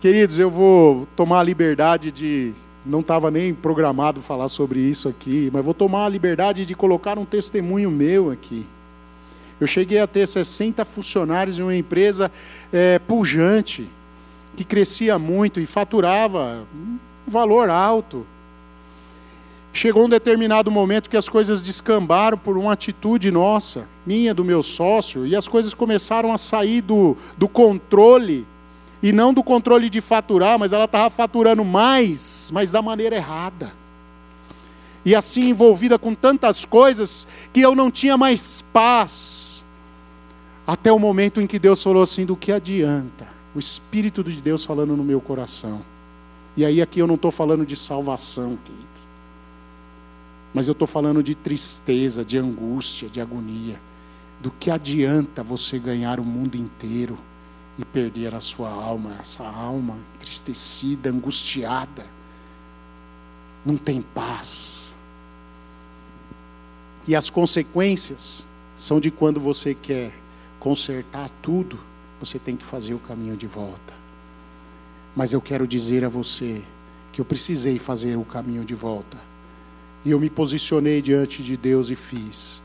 [0.00, 2.54] Queridos, eu vou tomar a liberdade de.
[2.86, 7.18] Não estava nem programado falar sobre isso aqui, mas vou tomar a liberdade de colocar
[7.18, 8.64] um testemunho meu aqui.
[9.60, 12.30] Eu cheguei a ter 60 funcionários em uma empresa
[12.72, 13.86] é, pujante,
[14.58, 18.26] que crescia muito e faturava um valor alto.
[19.72, 24.60] Chegou um determinado momento que as coisas descambaram por uma atitude nossa, minha, do meu
[24.60, 28.44] sócio, e as coisas começaram a sair do, do controle,
[29.00, 33.72] e não do controle de faturar, mas ela estava faturando mais, mas da maneira errada.
[35.04, 39.64] E assim envolvida com tantas coisas que eu não tinha mais paz.
[40.66, 43.37] Até o momento em que Deus falou assim: do que adianta?
[43.58, 45.82] O Espírito de Deus falando no meu coração.
[46.56, 48.86] E aí aqui eu não estou falando de salvação, querido.
[50.54, 53.80] Mas eu estou falando de tristeza, de angústia, de agonia.
[54.40, 57.18] Do que adianta você ganhar o mundo inteiro
[57.76, 62.06] e perder a sua alma, essa alma entristecida, angustiada,
[63.66, 64.94] não tem paz.
[67.08, 70.16] E as consequências são de quando você quer
[70.60, 71.87] consertar tudo,
[72.20, 73.94] você tem que fazer o caminho de volta.
[75.14, 76.62] Mas eu quero dizer a você
[77.12, 79.18] que eu precisei fazer o caminho de volta.
[80.04, 82.62] E eu me posicionei diante de Deus e fiz.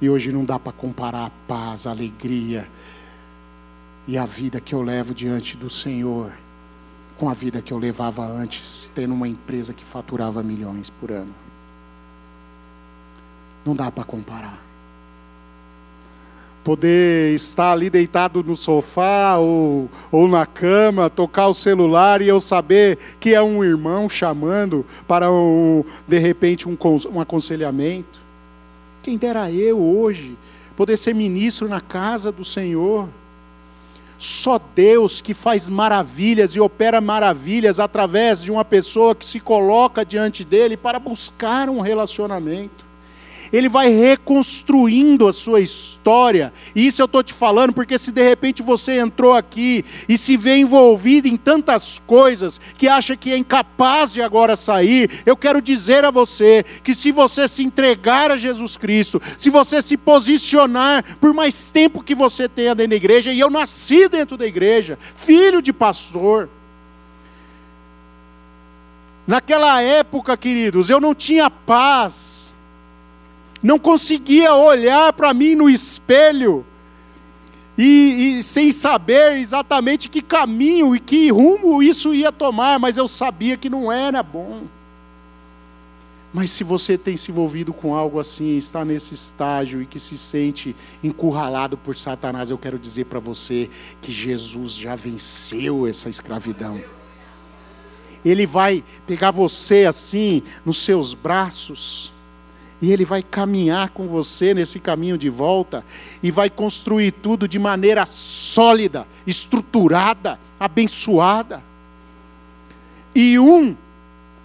[0.00, 2.68] E hoje não dá para comparar a paz, a alegria
[4.06, 6.32] e a vida que eu levo diante do Senhor
[7.22, 11.32] com a vida que eu levava antes, tendo uma empresa que faturava milhões por ano.
[13.64, 14.58] Não dá para comparar.
[16.64, 22.40] Poder estar ali deitado no sofá ou, ou na cama, tocar o celular e eu
[22.40, 26.76] saber que é um irmão chamando para, um, de repente, um,
[27.12, 28.20] um aconselhamento.
[29.02, 30.36] Quem dera eu hoje
[30.76, 33.08] poder ser ministro na casa do Senhor.
[34.16, 40.04] Só Deus que faz maravilhas e opera maravilhas através de uma pessoa que se coloca
[40.04, 42.91] diante dele para buscar um relacionamento
[43.52, 46.52] ele vai reconstruindo a sua história.
[46.74, 50.36] E isso eu estou te falando porque se de repente você entrou aqui e se
[50.36, 55.60] vê envolvido em tantas coisas que acha que é incapaz de agora sair, eu quero
[55.60, 61.04] dizer a você que se você se entregar a Jesus Cristo, se você se posicionar
[61.20, 64.98] por mais tempo que você tenha dentro da igreja, e eu nasci dentro da igreja,
[65.14, 66.48] filho de pastor,
[69.24, 72.51] Naquela época, queridos, eu não tinha paz
[73.62, 76.66] não conseguia olhar para mim no espelho
[77.78, 83.08] e, e, sem saber exatamente que caminho e que rumo isso ia tomar, mas eu
[83.08, 84.64] sabia que não era bom.
[86.34, 90.16] Mas se você tem se envolvido com algo assim, está nesse estágio e que se
[90.16, 93.70] sente encurralado por Satanás, eu quero dizer para você
[94.00, 96.80] que Jesus já venceu essa escravidão.
[98.24, 102.11] Ele vai pegar você assim nos seus braços
[102.82, 105.84] e Ele vai caminhar com você nesse caminho de volta
[106.20, 111.62] e vai construir tudo de maneira sólida, estruturada, abençoada.
[113.14, 113.76] E um,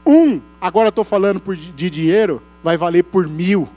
[0.05, 3.67] um, agora estou falando por, de dinheiro, vai valer por mil.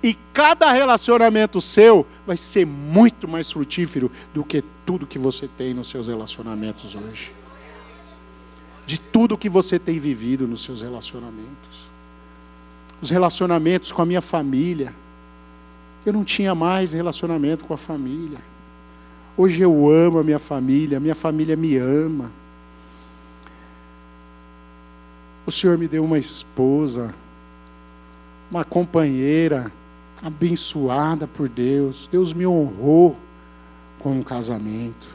[0.00, 5.74] E cada relacionamento seu vai ser muito mais frutífero do que tudo que você tem
[5.74, 7.32] nos seus relacionamentos hoje.
[8.86, 11.93] De tudo que você tem vivido nos seus relacionamentos
[13.04, 14.94] os relacionamentos com a minha família.
[16.06, 18.38] Eu não tinha mais relacionamento com a família.
[19.36, 22.30] Hoje eu amo a minha família, a minha família me ama.
[25.46, 27.14] O Senhor me deu uma esposa,
[28.50, 29.70] uma companheira
[30.22, 32.08] abençoada por Deus.
[32.08, 33.18] Deus me honrou
[33.98, 35.14] com um casamento.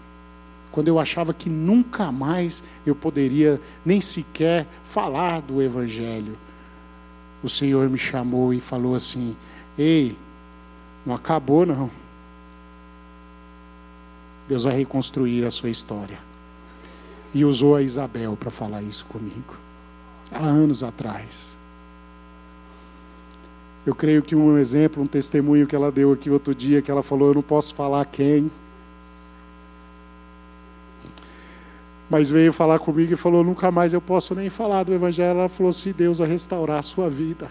[0.72, 6.38] Quando eu achava que nunca mais eu poderia nem sequer falar do Evangelho
[7.44, 9.36] o Senhor me chamou e falou assim:
[9.78, 10.18] Ei,
[11.06, 11.90] não acabou não.
[14.48, 16.18] Deus vai reconstruir a sua história.
[17.34, 19.56] E usou a Isabel para falar isso comigo,
[20.32, 21.60] há anos atrás.
[23.86, 27.04] Eu creio que um exemplo, um testemunho que ela deu aqui outro dia, que ela
[27.04, 28.52] falou: Eu não posso falar quem,
[32.10, 35.40] mas veio falar comigo e falou: nunca mais eu posso nem falar do Evangelho.
[35.40, 37.50] Ela falou: se Deus vai restaurar a sua vida,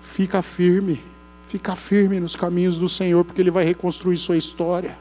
[0.00, 1.02] fica firme,
[1.46, 4.98] Ficar firme nos caminhos do Senhor, porque Ele vai reconstruir sua história.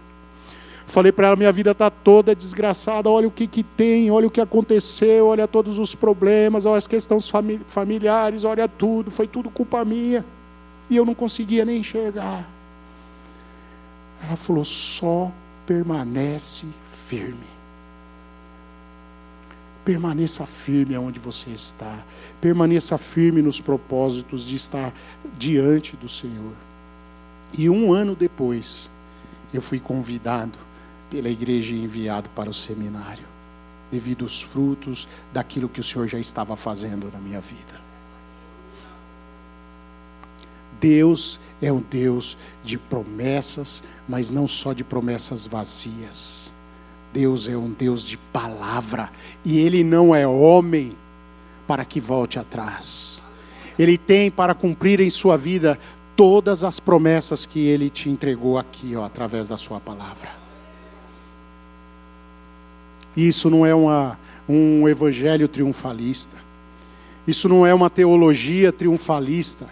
[0.86, 4.30] Falei para ela: minha vida está toda desgraçada, olha o que, que tem, olha o
[4.30, 7.32] que aconteceu, olha todos os problemas, olha as questões
[7.66, 10.24] familiares, olha tudo, foi tudo culpa minha.
[10.88, 12.48] E eu não conseguia nem enxergar.
[14.24, 15.32] Ela falou: só
[15.66, 16.68] permanece
[17.08, 17.56] firme.
[19.84, 22.04] Permaneça firme aonde você está.
[22.42, 24.94] Permaneça firme nos propósitos de estar
[25.38, 26.54] diante do Senhor.
[27.58, 28.90] E um ano depois,
[29.54, 30.58] eu fui convidado
[31.10, 33.24] pela igreja e enviado para o seminário,
[33.92, 37.86] devido aos frutos daquilo que o Senhor já estava fazendo na minha vida.
[40.82, 46.54] Deus é um Deus de promessas, mas não só de promessas vazias.
[47.12, 49.10] Deus é um Deus de palavra,
[49.44, 50.96] e Ele não é homem
[51.66, 53.20] para que volte atrás.
[53.80, 55.80] Ele tem para cumprir em sua vida
[56.16, 60.30] todas as promessas que Ele te entregou aqui, ó, através da Sua palavra.
[63.18, 66.38] Isso não é uma, um evangelho triunfalista,
[67.28, 69.68] isso não é uma teologia triunfalista,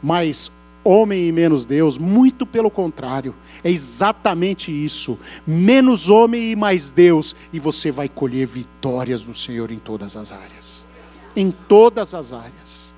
[0.00, 0.52] mas
[0.90, 7.36] homem e menos Deus, muito pelo contrário, é exatamente isso: menos homem e mais Deus,
[7.52, 10.84] e você vai colher vitórias do Senhor em todas as áreas.
[11.36, 12.90] Em todas as áreas.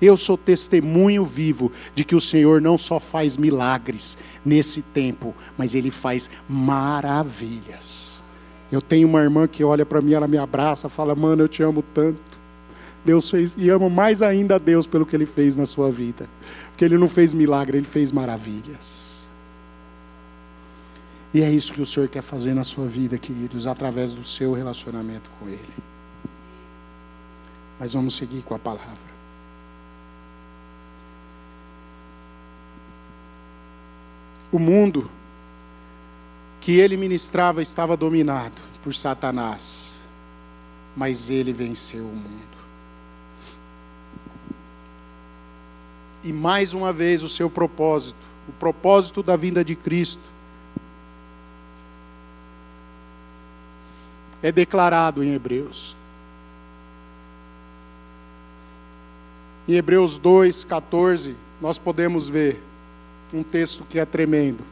[0.00, 5.74] Eu sou testemunho vivo de que o Senhor não só faz milagres nesse tempo, mas
[5.74, 8.22] Ele faz maravilhas.
[8.70, 11.62] Eu tenho uma irmã que olha para mim, ela me abraça, fala: Mano, eu te
[11.64, 12.38] amo tanto.
[13.04, 16.28] Deus fez, e amo mais ainda a Deus pelo que Ele fez na sua vida.
[16.78, 19.34] Porque Ele não fez milagre, Ele fez maravilhas.
[21.34, 24.52] E é isso que o Senhor quer fazer na sua vida, queridos, através do seu
[24.52, 25.74] relacionamento com Ele.
[27.80, 29.10] Mas vamos seguir com a palavra.
[34.52, 35.10] O mundo
[36.60, 38.54] que ele ministrava estava dominado
[38.84, 40.04] por Satanás,
[40.96, 42.47] mas ele venceu o mundo.
[46.28, 50.20] E mais uma vez o seu propósito, o propósito da vinda de Cristo,
[54.42, 55.96] é declarado em Hebreus.
[59.66, 62.62] Em Hebreus 2, 14, nós podemos ver
[63.32, 64.62] um texto que é tremendo.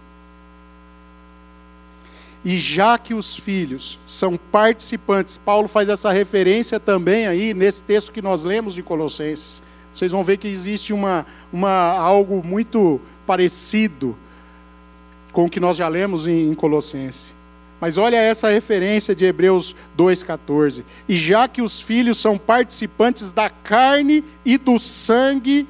[2.45, 8.13] E já que os filhos são participantes, Paulo faz essa referência também aí nesse texto
[8.13, 9.63] que nós lemos de Colossenses
[9.97, 14.15] vocês vão ver que existe uma, uma, algo muito parecido
[15.33, 17.35] com o que nós já lemos em, em Colossenses.
[17.81, 20.85] Mas olha essa referência de Hebreus 2,14.
[21.09, 25.67] E já que os filhos são participantes da carne e do sangue,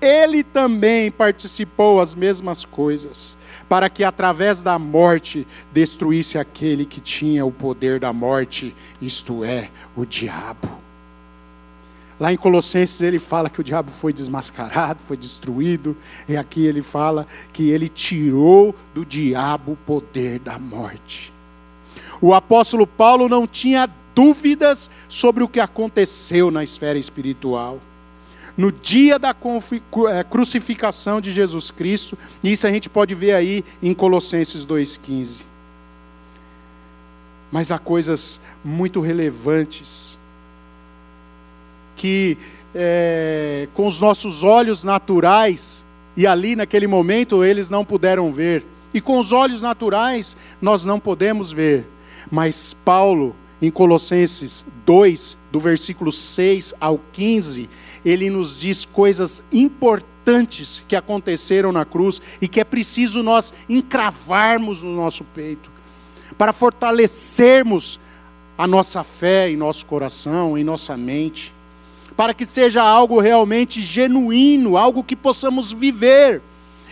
[0.00, 3.36] ele também participou as mesmas coisas,
[3.68, 9.68] para que através da morte destruísse aquele que tinha o poder da morte, isto é,
[9.94, 10.87] o diabo.
[12.20, 15.96] Lá em Colossenses ele fala que o diabo foi desmascarado, foi destruído,
[16.28, 21.32] e aqui ele fala que ele tirou do diabo o poder da morte.
[22.20, 27.78] O apóstolo Paulo não tinha dúvidas sobre o que aconteceu na esfera espiritual.
[28.56, 33.94] No dia da é, crucificação de Jesus Cristo, isso a gente pode ver aí em
[33.94, 35.44] Colossenses 2,15.
[37.52, 40.18] Mas há coisas muito relevantes
[41.98, 42.38] que
[42.74, 45.84] é, com os nossos olhos naturais,
[46.16, 50.98] e ali naquele momento eles não puderam ver, e com os olhos naturais nós não
[51.00, 51.86] podemos ver,
[52.30, 57.68] mas Paulo, em Colossenses 2, do versículo 6 ao 15,
[58.04, 64.84] ele nos diz coisas importantes que aconteceram na cruz e que é preciso nós encravarmos
[64.84, 65.68] no nosso peito,
[66.36, 67.98] para fortalecermos
[68.56, 71.57] a nossa fé em nosso coração, em nossa mente
[72.18, 76.42] para que seja algo realmente genuíno, algo que possamos viver,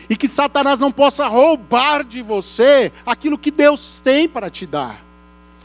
[0.09, 5.05] e que Satanás não possa roubar de você aquilo que Deus tem para te dar,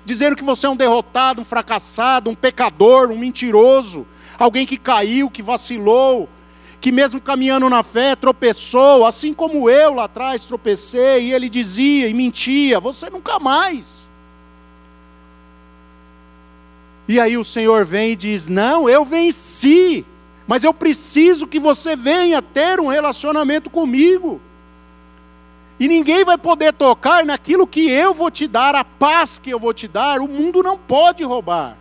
[0.03, 4.03] dizendo que você é um derrotado, um fracassado, um pecador, um mentiroso,
[4.39, 6.27] alguém que caiu, que vacilou,
[6.81, 12.07] que mesmo caminhando na fé tropeçou, assim como eu lá atrás tropecei, e ele dizia
[12.07, 14.09] e mentia: você nunca mais.
[17.11, 20.05] E aí o Senhor vem e diz: Não, eu venci,
[20.47, 24.39] mas eu preciso que você venha ter um relacionamento comigo.
[25.77, 29.59] E ninguém vai poder tocar naquilo que eu vou te dar, a paz que eu
[29.59, 31.75] vou te dar, o mundo não pode roubar.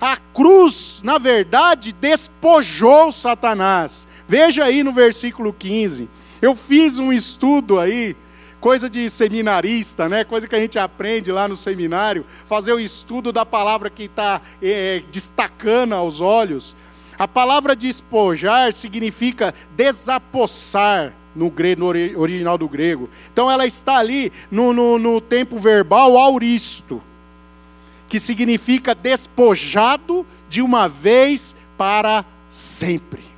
[0.00, 6.08] A cruz, na verdade, despojou Satanás, Veja aí no versículo 15.
[6.40, 8.16] Eu fiz um estudo aí,
[8.66, 10.24] coisa de seminarista, né?
[10.24, 14.42] Coisa que a gente aprende lá no seminário, fazer o estudo da palavra que está
[14.60, 16.76] é, destacando aos olhos.
[17.16, 23.08] A palavra despojar significa desapossar no, grego, no original do grego.
[23.32, 27.00] Então ela está ali no, no, no tempo verbal auristo,
[28.08, 33.35] que significa despojado de uma vez para sempre.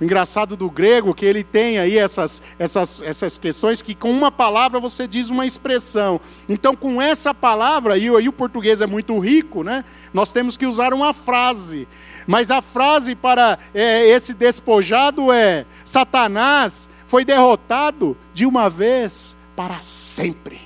[0.00, 4.30] O engraçado do grego que ele tem aí essas, essas, essas questões que com uma
[4.30, 6.20] palavra você diz uma expressão.
[6.48, 9.84] Então, com essa palavra, e aí o português é muito rico, né?
[10.12, 11.86] Nós temos que usar uma frase.
[12.26, 19.80] Mas a frase para é, esse despojado é: Satanás foi derrotado de uma vez para
[19.80, 20.60] sempre.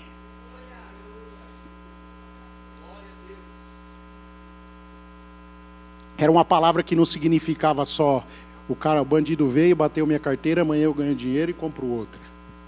[6.16, 8.24] Era uma palavra que não significava só
[8.68, 12.20] o cara, o bandido veio, bateu minha carteira, amanhã eu ganho dinheiro e compro outra.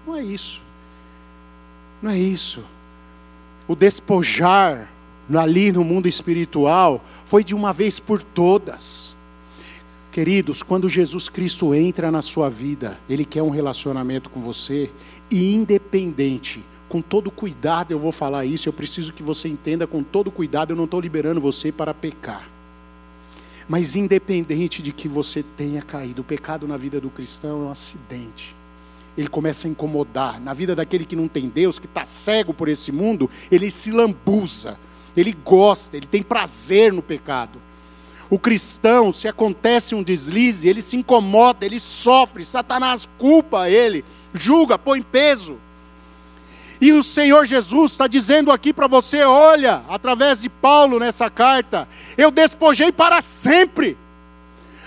[0.07, 0.63] Não é isso.
[2.03, 2.65] Não é isso.
[3.69, 4.91] O despojar
[5.39, 9.15] ali no mundo espiritual foi de uma vez por todas.
[10.11, 14.91] Queridos, quando Jesus Cristo entra na sua vida, Ele quer um relacionamento com você,
[15.31, 20.03] e independente, com todo cuidado eu vou falar isso, eu preciso que você entenda com
[20.03, 22.49] todo cuidado, eu não estou liberando você para pecar.
[23.71, 27.71] Mas independente de que você tenha caído, o pecado na vida do cristão é um
[27.71, 28.57] acidente.
[29.17, 30.41] Ele começa a incomodar.
[30.41, 33.93] Na vida daquele que não tem Deus, que está cego por esse mundo, ele se
[33.93, 34.77] lambuza,
[35.17, 37.63] ele gosta, ele tem prazer no pecado.
[38.29, 44.05] O cristão, se acontece um deslize, ele se incomoda, ele sofre, Satanás culpa ele,
[44.35, 45.59] julga, põe peso.
[46.81, 51.87] E o Senhor Jesus está dizendo aqui para você: olha, através de Paulo nessa carta,
[52.17, 53.99] eu despojei para sempre.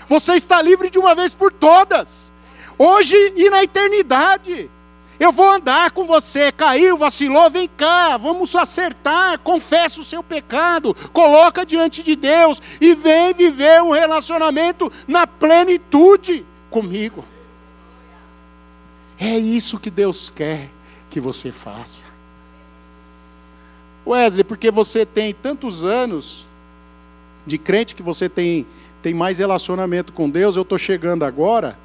[0.08, 2.32] Você está livre de uma vez por todas,
[2.76, 4.70] hoje e na eternidade.
[5.20, 10.92] Eu vou andar com você, caiu, vacilou, vem cá, vamos acertar, confessa o seu pecado,
[11.12, 17.24] coloca diante de Deus e vem viver um relacionamento na plenitude comigo.
[19.16, 20.68] É isso que Deus quer
[21.14, 22.06] que você faça.
[24.04, 26.44] Wesley, porque você tem tantos anos
[27.46, 28.66] de crente que você tem,
[29.00, 31.78] tem mais relacionamento com Deus, eu estou chegando agora,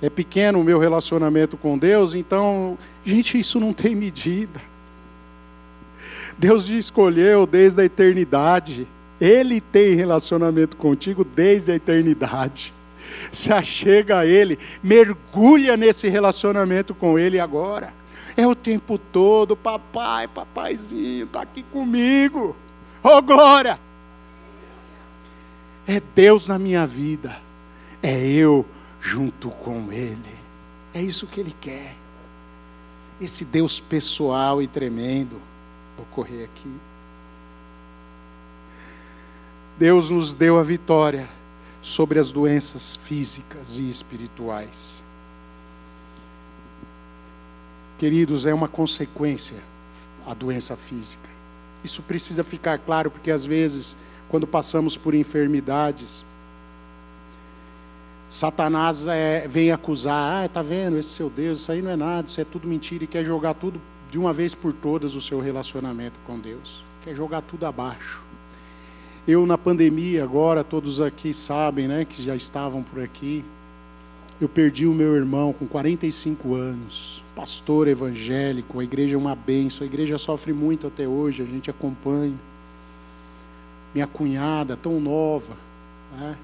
[0.00, 4.58] é pequeno o meu relacionamento com Deus, então, gente, isso não tem medida.
[6.38, 8.88] Deus te escolheu desde a eternidade.
[9.20, 12.72] Ele tem relacionamento contigo desde a eternidade.
[13.30, 18.00] Se achega a Ele, mergulha nesse relacionamento com Ele agora.
[18.36, 22.56] É o tempo todo, papai, papaizinho, está aqui comigo.
[23.02, 23.78] Oh glória!
[25.86, 27.40] É Deus na minha vida.
[28.02, 28.64] É eu
[29.00, 30.38] junto com Ele.
[30.94, 31.96] É isso que Ele quer.
[33.20, 35.40] Esse Deus pessoal e tremendo.
[35.96, 36.74] Vou correr aqui.
[39.78, 41.28] Deus nos deu a vitória
[41.80, 45.04] sobre as doenças físicas e espirituais.
[48.02, 49.58] Queridos, é uma consequência
[50.26, 51.30] a doença física.
[51.84, 53.96] Isso precisa ficar claro, porque às vezes,
[54.28, 56.24] quando passamos por enfermidades,
[58.28, 62.26] Satanás é, vem acusar, ah, tá vendo, esse seu Deus, isso aí não é nada,
[62.26, 63.80] isso é tudo mentira, e quer jogar tudo
[64.10, 66.82] de uma vez por todas o seu relacionamento com Deus.
[67.04, 68.24] Quer jogar tudo abaixo.
[69.28, 73.44] Eu na pandemia agora, todos aqui sabem, né, que já estavam por aqui,
[74.44, 79.84] eu perdi o meu irmão com 45 anos, pastor evangélico, a igreja é uma benção,
[79.84, 82.34] a igreja sofre muito até hoje, a gente acompanha.
[83.94, 85.56] Minha cunhada, tão nova,
[86.18, 86.36] né?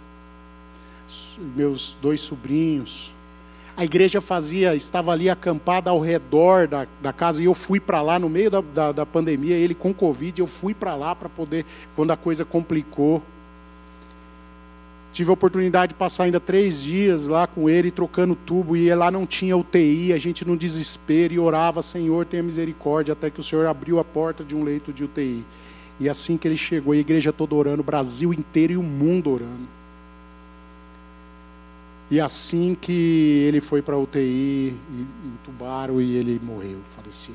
[1.56, 3.14] meus dois sobrinhos.
[3.76, 8.00] A igreja fazia, estava ali acampada ao redor da, da casa, e eu fui para
[8.02, 11.28] lá no meio da, da, da pandemia, ele com Covid, eu fui para lá para
[11.28, 11.64] poder,
[11.96, 13.22] quando a coisa complicou.
[15.12, 19.10] Tive a oportunidade de passar ainda três dias lá com ele, trocando tubo, e lá
[19.10, 23.42] não tinha UTI, a gente no desespero e orava, Senhor, tenha misericórdia, até que o
[23.42, 25.44] Senhor abriu a porta de um leito de UTI.
[25.98, 29.30] E assim que ele chegou, a igreja toda orando, o Brasil inteiro e o mundo
[29.30, 29.68] orando.
[32.10, 34.74] E assim que ele foi para a UTI,
[35.24, 37.34] entubaram e ele morreu, faleceu.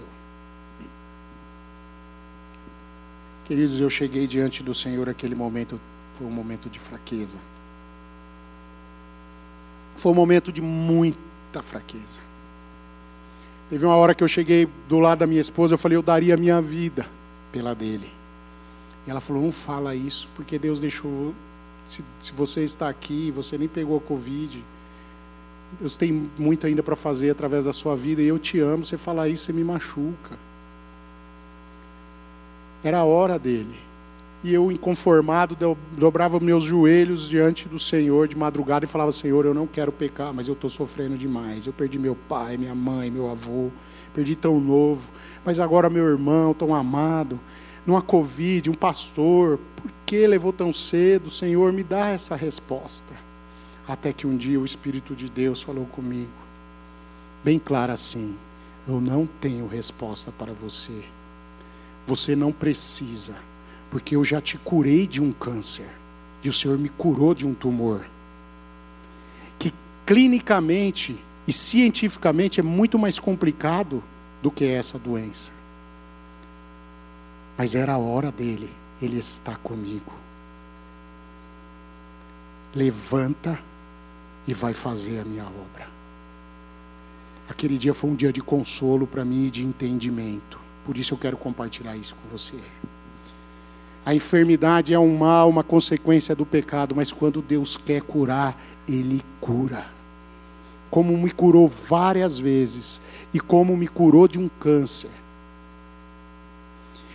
[3.46, 5.80] Queridos, eu cheguei diante do Senhor aquele momento,
[6.14, 7.38] foi um momento de fraqueza.
[9.96, 12.20] Foi um momento de muita fraqueza.
[13.70, 16.34] Teve uma hora que eu cheguei do lado da minha esposa, eu falei, eu daria
[16.34, 17.08] a minha vida
[17.52, 18.10] pela dele.
[19.06, 21.34] E ela falou, não fala isso, porque Deus deixou.
[21.86, 24.64] Se, se você está aqui, você nem pegou a Covid,
[25.80, 28.86] Deus tem muito ainda para fazer através da sua vida e eu te amo.
[28.86, 30.38] Você falar isso, você me machuca.
[32.84, 33.80] Era a hora dele.
[34.44, 35.56] E eu, inconformado,
[35.98, 40.34] dobrava meus joelhos diante do Senhor de madrugada e falava: Senhor, eu não quero pecar,
[40.34, 41.66] mas eu estou sofrendo demais.
[41.66, 43.70] Eu perdi meu pai, minha mãe, meu avô,
[44.14, 45.12] perdi tão novo,
[45.46, 47.40] mas agora meu irmão, tão amado,
[47.86, 51.30] numa Covid, um pastor, por que levou tão cedo?
[51.30, 53.14] Senhor, me dá essa resposta.
[53.88, 56.32] Até que um dia o Espírito de Deus falou comigo,
[57.44, 58.36] bem claro assim:
[58.86, 61.04] Eu não tenho resposta para você.
[62.06, 63.38] Você não precisa,
[63.94, 65.88] porque eu já te curei de um câncer
[66.44, 68.04] e o Senhor me curou de um tumor.
[69.60, 69.72] Que
[70.04, 71.16] clinicamente
[71.48, 74.04] e cientificamente é muito mais complicado
[74.42, 75.52] do que essa doença.
[77.56, 78.68] Mas era a hora dele,
[79.00, 80.16] ele está comigo.
[82.74, 83.60] Levanta
[84.48, 85.88] e vai fazer a minha obra.
[87.48, 90.60] Aquele dia foi um dia de consolo para mim e de entendimento.
[90.84, 92.58] Por isso eu quero compartilhar isso com você.
[94.06, 99.22] A enfermidade é um mal, uma consequência do pecado, mas quando Deus quer curar, Ele
[99.40, 99.86] cura.
[100.90, 103.02] Como me curou várias vezes,
[103.34, 105.10] e como me curou de um câncer.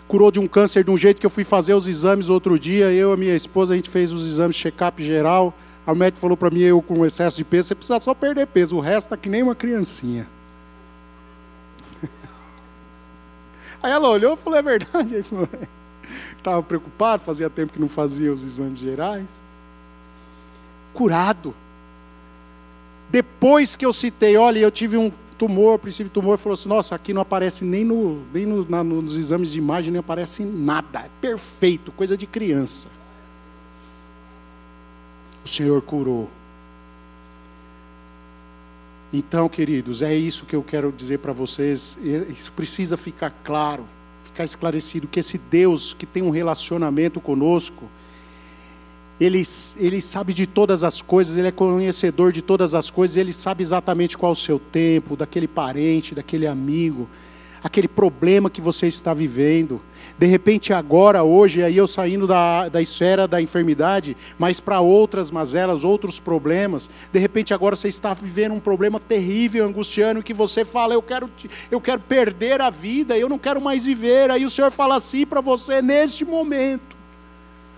[0.09, 2.91] Curou de um câncer de um jeito que eu fui fazer os exames outro dia,
[2.91, 5.53] eu e a minha esposa, a gente fez os exames check-up geral.
[5.87, 8.77] A médica falou para mim, eu com excesso de peso, você precisa só perder peso,
[8.77, 10.27] o resto está que nem uma criancinha.
[13.83, 15.25] Aí ela olhou e falou: é verdade?
[16.37, 19.27] Estava preocupado, fazia tempo que não fazia os exames gerais.
[20.93, 21.55] Curado.
[23.11, 26.95] Depois que eu citei, olha, eu tive um tumor, princípio de tumor, falou assim: nossa,
[26.95, 31.01] aqui não aparece nem, no, nem no, na, nos exames de imagem, nem aparece nada.
[31.01, 32.89] É perfeito, coisa de criança.
[35.45, 36.29] O Senhor curou.
[39.11, 41.99] Então, queridos, é isso que eu quero dizer para vocês.
[42.29, 43.87] Isso precisa ficar claro,
[44.39, 47.85] ficar esclarecido que esse Deus que tem um relacionamento conosco,
[49.21, 49.43] ele,
[49.79, 53.63] ele sabe de todas as coisas, ele é conhecedor de todas as coisas, ele sabe
[53.63, 57.09] exatamente qual é o seu tempo, daquele parente, daquele amigo
[57.63, 59.81] aquele problema que você está vivendo.
[60.19, 65.31] De repente, agora, hoje, aí eu saindo da, da esfera da enfermidade, mas para outras
[65.31, 66.91] mazelas, outros problemas.
[67.13, 71.31] De repente, agora você está vivendo um problema terrível, angustiando, que você fala: eu quero,
[71.71, 74.31] eu quero perder a vida, eu não quero mais viver.
[74.31, 76.98] Aí o Senhor fala assim para você neste momento.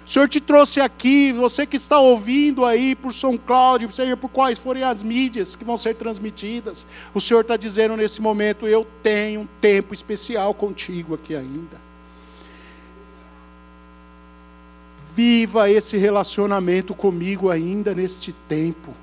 [0.04, 4.28] O Senhor te trouxe aqui, você que está ouvindo aí por São Cláudio, seja por
[4.28, 8.86] quais forem as mídias que vão ser transmitidas, o Senhor está dizendo nesse momento: eu
[9.02, 11.80] tenho um tempo especial contigo aqui ainda.
[15.14, 18.94] Viva esse relacionamento comigo ainda neste tempo.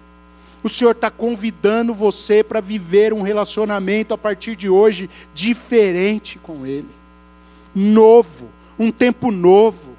[0.64, 6.66] O Senhor está convidando você para viver um relacionamento a partir de hoje diferente com
[6.66, 6.90] Ele,
[7.74, 9.97] novo, um tempo novo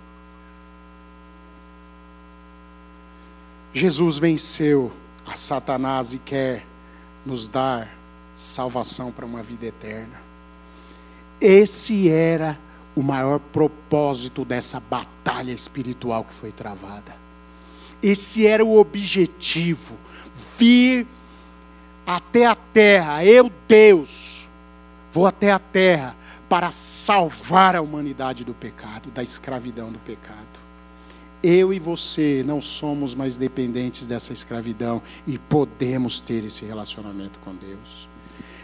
[3.73, 4.91] Jesus venceu
[5.27, 6.65] a Satanás e quer
[7.25, 7.89] nos dar
[8.35, 10.21] salvação para uma vida eterna.
[11.41, 12.59] Esse era
[12.97, 17.15] o maior propósito dessa batalha espiritual que foi travada.
[18.03, 19.97] Esse era o objetivo:
[20.59, 21.07] vir
[22.07, 24.49] até a terra, eu, Deus,
[25.13, 26.17] vou até a terra
[26.49, 30.68] para salvar a humanidade do pecado, da escravidão do pecado
[31.43, 37.55] eu e você não somos mais dependentes dessa escravidão e podemos ter esse relacionamento com
[37.55, 38.09] Deus.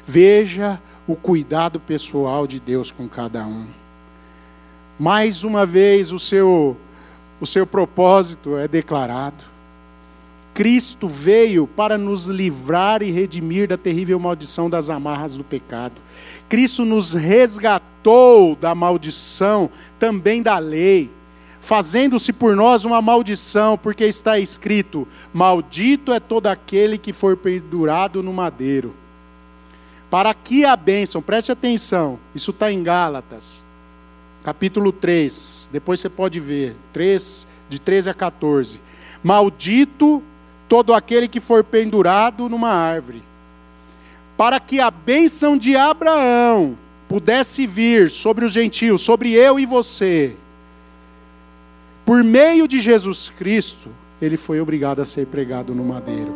[0.05, 3.69] Veja o cuidado pessoal de Deus com cada um.
[4.99, 6.77] Mais uma vez o seu
[7.41, 9.45] o seu propósito é declarado.
[10.55, 16.01] Cristo veio para nos livrar e redimir da terrível maldição das amarras do pecado.
[16.49, 19.69] Cristo nos resgatou da maldição
[19.99, 21.11] também da lei
[21.65, 28.23] fazendo-se por nós uma maldição, porque está escrito: Maldito é todo aquele que for pendurado
[28.23, 28.95] no madeiro.
[30.11, 33.65] Para que a bênção, preste atenção, isso está em Gálatas,
[34.43, 38.81] capítulo 3, depois você pode ver, 3, de 13 a 14.
[39.23, 40.23] Maldito
[40.69, 43.23] todo aquele que for pendurado numa árvore,
[44.37, 50.37] para que a bênção de Abraão pudesse vir sobre os gentios, sobre eu e você
[52.05, 53.89] por meio de Jesus Cristo,
[54.21, 56.35] ele foi obrigado a ser pregado no madeiro.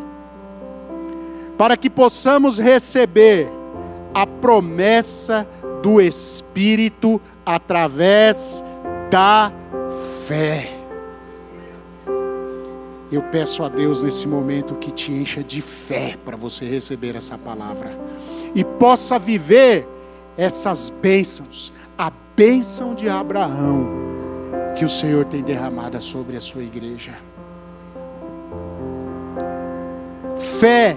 [1.57, 3.49] Para que possamos receber
[4.15, 5.47] a promessa
[5.83, 8.65] do Espírito através
[9.11, 9.53] da
[10.27, 10.75] fé.
[13.11, 17.37] Eu peço a Deus nesse momento que te encha de fé para você receber essa
[17.37, 17.99] palavra
[18.55, 19.87] e possa viver
[20.37, 24.08] essas bênçãos, a bênção de Abraão
[24.79, 27.17] que o Senhor tem derramada sobre a sua igreja.
[30.37, 30.97] Fé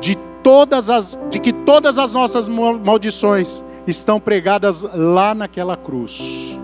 [0.00, 6.58] de todas as de que todas as nossas maldições estão pregadas lá naquela cruz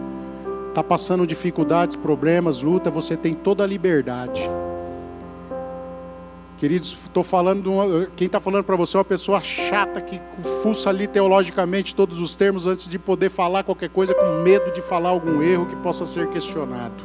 [0.69, 4.49] está passando dificuldades, problemas, luta, você tem toda a liberdade.
[6.61, 10.21] Queridos, estou falando, quem está falando para você é uma pessoa chata que
[10.63, 14.83] fuça ali teologicamente todos os termos antes de poder falar qualquer coisa com medo de
[14.83, 17.03] falar algum erro que possa ser questionado.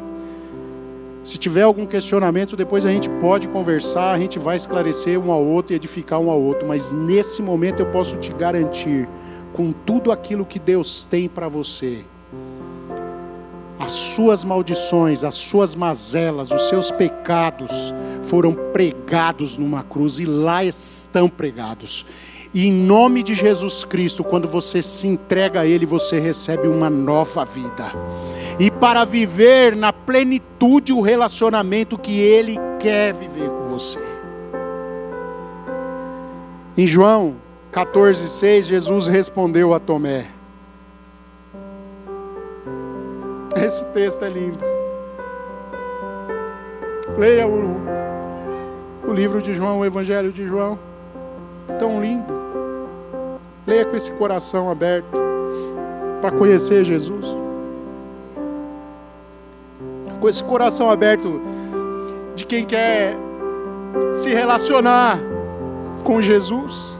[1.24, 5.42] Se tiver algum questionamento, depois a gente pode conversar, a gente vai esclarecer um ao
[5.42, 9.08] outro e edificar um ao outro, mas nesse momento eu posso te garantir,
[9.54, 12.04] com tudo aquilo que Deus tem para você,
[13.80, 17.94] as suas maldições, as suas mazelas, os seus pecados
[18.26, 22.06] foram pregados numa cruz e lá estão pregados.
[22.54, 26.90] E em nome de Jesus Cristo, quando você se entrega a Ele, você recebe uma
[26.90, 27.92] nova vida.
[28.58, 34.00] E para viver na plenitude o relacionamento que Ele quer viver com você.
[36.78, 37.36] Em João
[37.74, 40.28] 14,6, Jesus respondeu a Tomé:
[43.56, 44.64] Esse texto é lindo.
[47.18, 47.76] Leia o,
[49.08, 50.80] o livro de João, o Evangelho de João.
[51.80, 52.34] Tão lindo.
[53.66, 55.18] Leia com esse coração aberto
[56.22, 57.38] para conhecer Jesus.
[60.20, 61.42] Com esse coração aberto
[62.36, 63.16] de quem quer
[64.14, 65.18] se relacionar
[66.04, 66.98] com Jesus.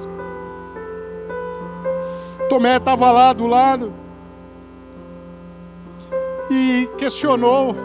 [2.50, 3.92] Tomé estava lá do lado
[6.50, 7.76] e questionou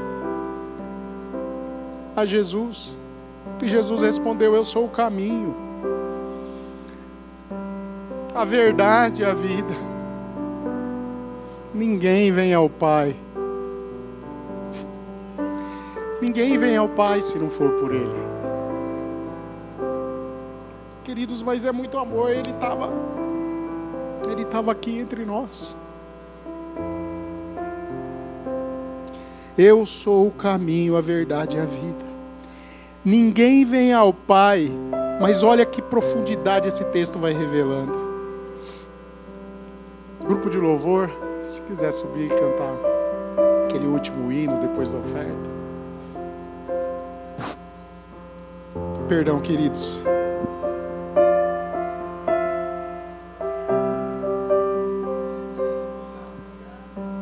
[2.15, 3.00] a Jesus.
[3.63, 5.55] E Jesus respondeu: Eu sou o caminho,
[8.35, 9.75] a verdade e a vida.
[11.75, 13.15] Ninguém vem ao Pai.
[16.21, 18.31] Ninguém vem ao Pai se não for por Ele.
[21.05, 22.31] Queridos, mas é muito amor.
[22.31, 22.91] Ele estava,
[24.31, 25.77] Ele estava aqui entre nós.
[29.57, 32.10] Eu sou o caminho, a verdade e a vida.
[33.05, 34.71] Ninguém vem ao Pai,
[35.19, 37.99] mas olha que profundidade esse texto vai revelando.
[40.23, 41.11] Grupo de louvor,
[41.43, 42.75] se quiser subir e cantar
[43.65, 45.51] aquele último hino depois da oferta.
[49.09, 50.03] Perdão, queridos.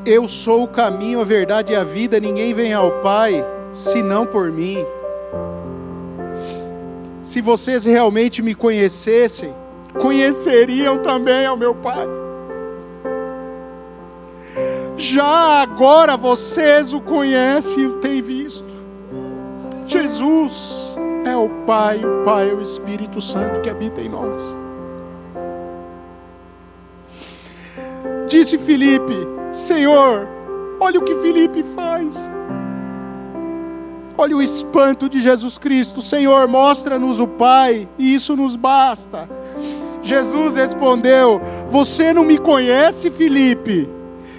[0.04, 4.50] Eu sou o caminho, a verdade e a vida, ninguém vem ao Pai senão por
[4.50, 4.84] mim.
[7.28, 9.52] Se vocês realmente me conhecessem,
[10.00, 12.06] conheceriam também ao meu Pai.
[14.96, 18.72] Já agora vocês o conhecem e o têm visto.
[19.86, 24.56] Jesus é o Pai, o Pai é o Espírito Santo que habita em nós.
[28.26, 30.26] Disse Filipe: Senhor,
[30.80, 32.26] olha o que Felipe faz.
[34.20, 36.02] Olha o espanto de Jesus Cristo.
[36.02, 39.28] Senhor, mostra-nos o Pai, e isso nos basta.
[40.02, 43.88] Jesus respondeu: Você não me conhece, Felipe?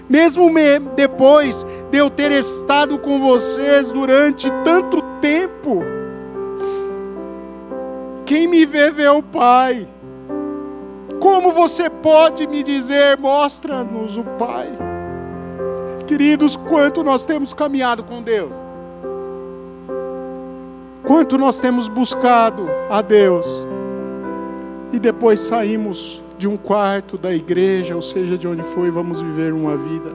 [0.09, 5.81] Mesmo me, depois de eu ter estado com vocês durante tanto tempo,
[8.25, 9.87] quem me vê, vê o Pai.
[11.21, 14.67] Como você pode me dizer, mostra-nos o Pai?
[16.05, 18.51] Queridos, quanto nós temos caminhado com Deus,
[21.09, 23.65] quanto nós temos buscado a Deus,
[24.93, 29.51] e depois saímos de um quarto da igreja, ou seja, de onde foi, vamos viver
[29.51, 30.11] uma vida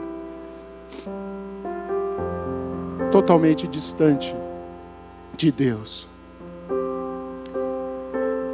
[3.10, 4.36] totalmente distante
[5.36, 6.06] de Deus.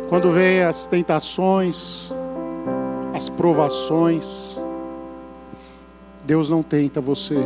[0.08, 2.10] Quando vem as tentações,
[3.12, 4.58] as provações,
[6.24, 7.44] Deus não tenta você.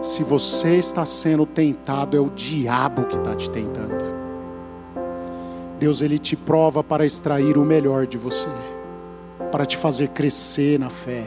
[0.00, 4.20] Se você está sendo tentado, é o diabo que está te tentando.
[5.78, 8.48] Deus ele te prova para extrair o melhor de você,
[9.52, 11.24] para te fazer crescer na fé,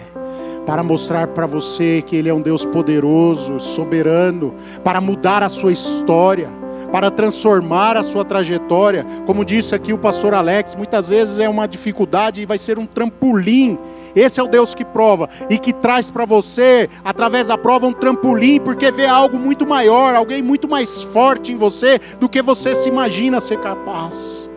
[0.66, 5.72] para mostrar para você que Ele é um Deus poderoso, soberano, para mudar a sua
[5.72, 6.50] história,
[6.94, 9.04] para transformar a sua trajetória.
[9.26, 12.86] Como disse aqui o pastor Alex, muitas vezes é uma dificuldade e vai ser um
[12.86, 13.80] trampolim.
[14.16, 17.94] Esse é o Deus que prova e que traz para você, através da prova, um
[17.94, 22.76] trampolim, porque vê algo muito maior, alguém muito mais forte em você do que você
[22.76, 24.48] se imagina ser capaz.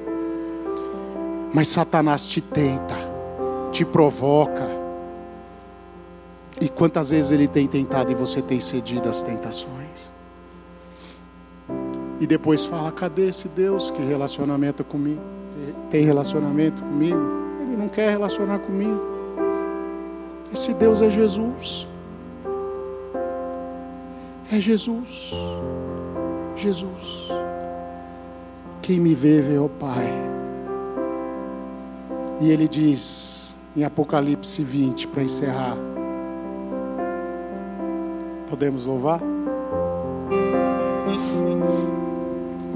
[1.55, 2.97] Mas Satanás te tenta,
[3.73, 4.69] te provoca.
[6.61, 10.06] E quantas vezes ele tem tentado e você tem cedido às tentações?
[12.21, 15.21] E depois fala: cadê esse Deus que relacionamento comigo?
[15.91, 17.21] Tem relacionamento comigo?
[17.61, 19.01] Ele não quer relacionar comigo.
[20.53, 21.87] Esse Deus é Jesus.
[24.53, 25.33] É Jesus.
[26.55, 27.29] Jesus.
[28.83, 30.09] Quem me vê, vê o Pai.
[32.41, 35.77] E ele diz em Apocalipse 20, para encerrar:
[38.49, 39.21] Podemos louvar?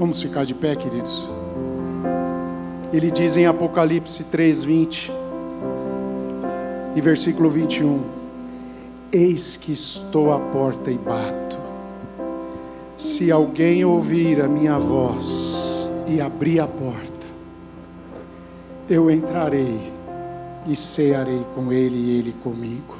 [0.01, 1.29] Vamos ficar de pé, queridos.
[2.91, 5.11] Ele diz em Apocalipse 3:20
[6.95, 8.01] e versículo 21:
[9.13, 11.55] Eis que estou à porta e bato.
[12.97, 17.27] Se alguém ouvir a minha voz e abrir a porta,
[18.89, 19.93] eu entrarei
[20.65, 22.95] e cearei com ele e ele comigo.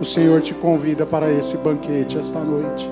[0.00, 2.88] O Senhor te convida para esse banquete esta noite.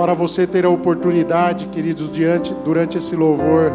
[0.00, 3.70] Para você ter a oportunidade, queridos, diante, durante esse louvor,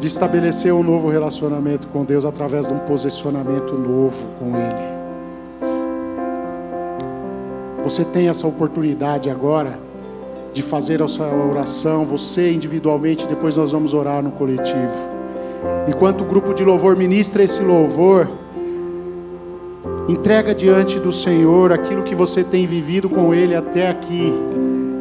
[0.00, 4.88] de estabelecer um novo relacionamento com Deus através de um posicionamento novo com Ele.
[7.84, 9.78] Você tem essa oportunidade agora
[10.54, 14.96] de fazer essa oração, você individualmente, depois nós vamos orar no coletivo.
[15.86, 18.26] Enquanto o grupo de louvor ministra esse louvor,
[20.08, 24.32] Entrega diante do Senhor aquilo que você tem vivido com Ele até aqui.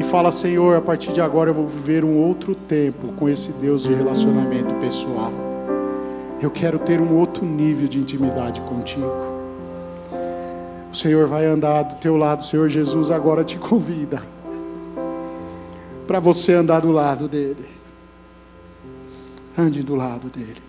[0.09, 3.83] Fala, Senhor, a partir de agora eu vou viver um outro tempo com esse Deus
[3.83, 5.33] de relacionamento pessoal.
[6.41, 9.11] Eu quero ter um outro nível de intimidade contigo.
[10.91, 14.23] O Senhor vai andar do teu lado, o Senhor Jesus agora te convida
[16.07, 17.67] para você andar do lado dele.
[19.57, 20.66] Ande do lado dele.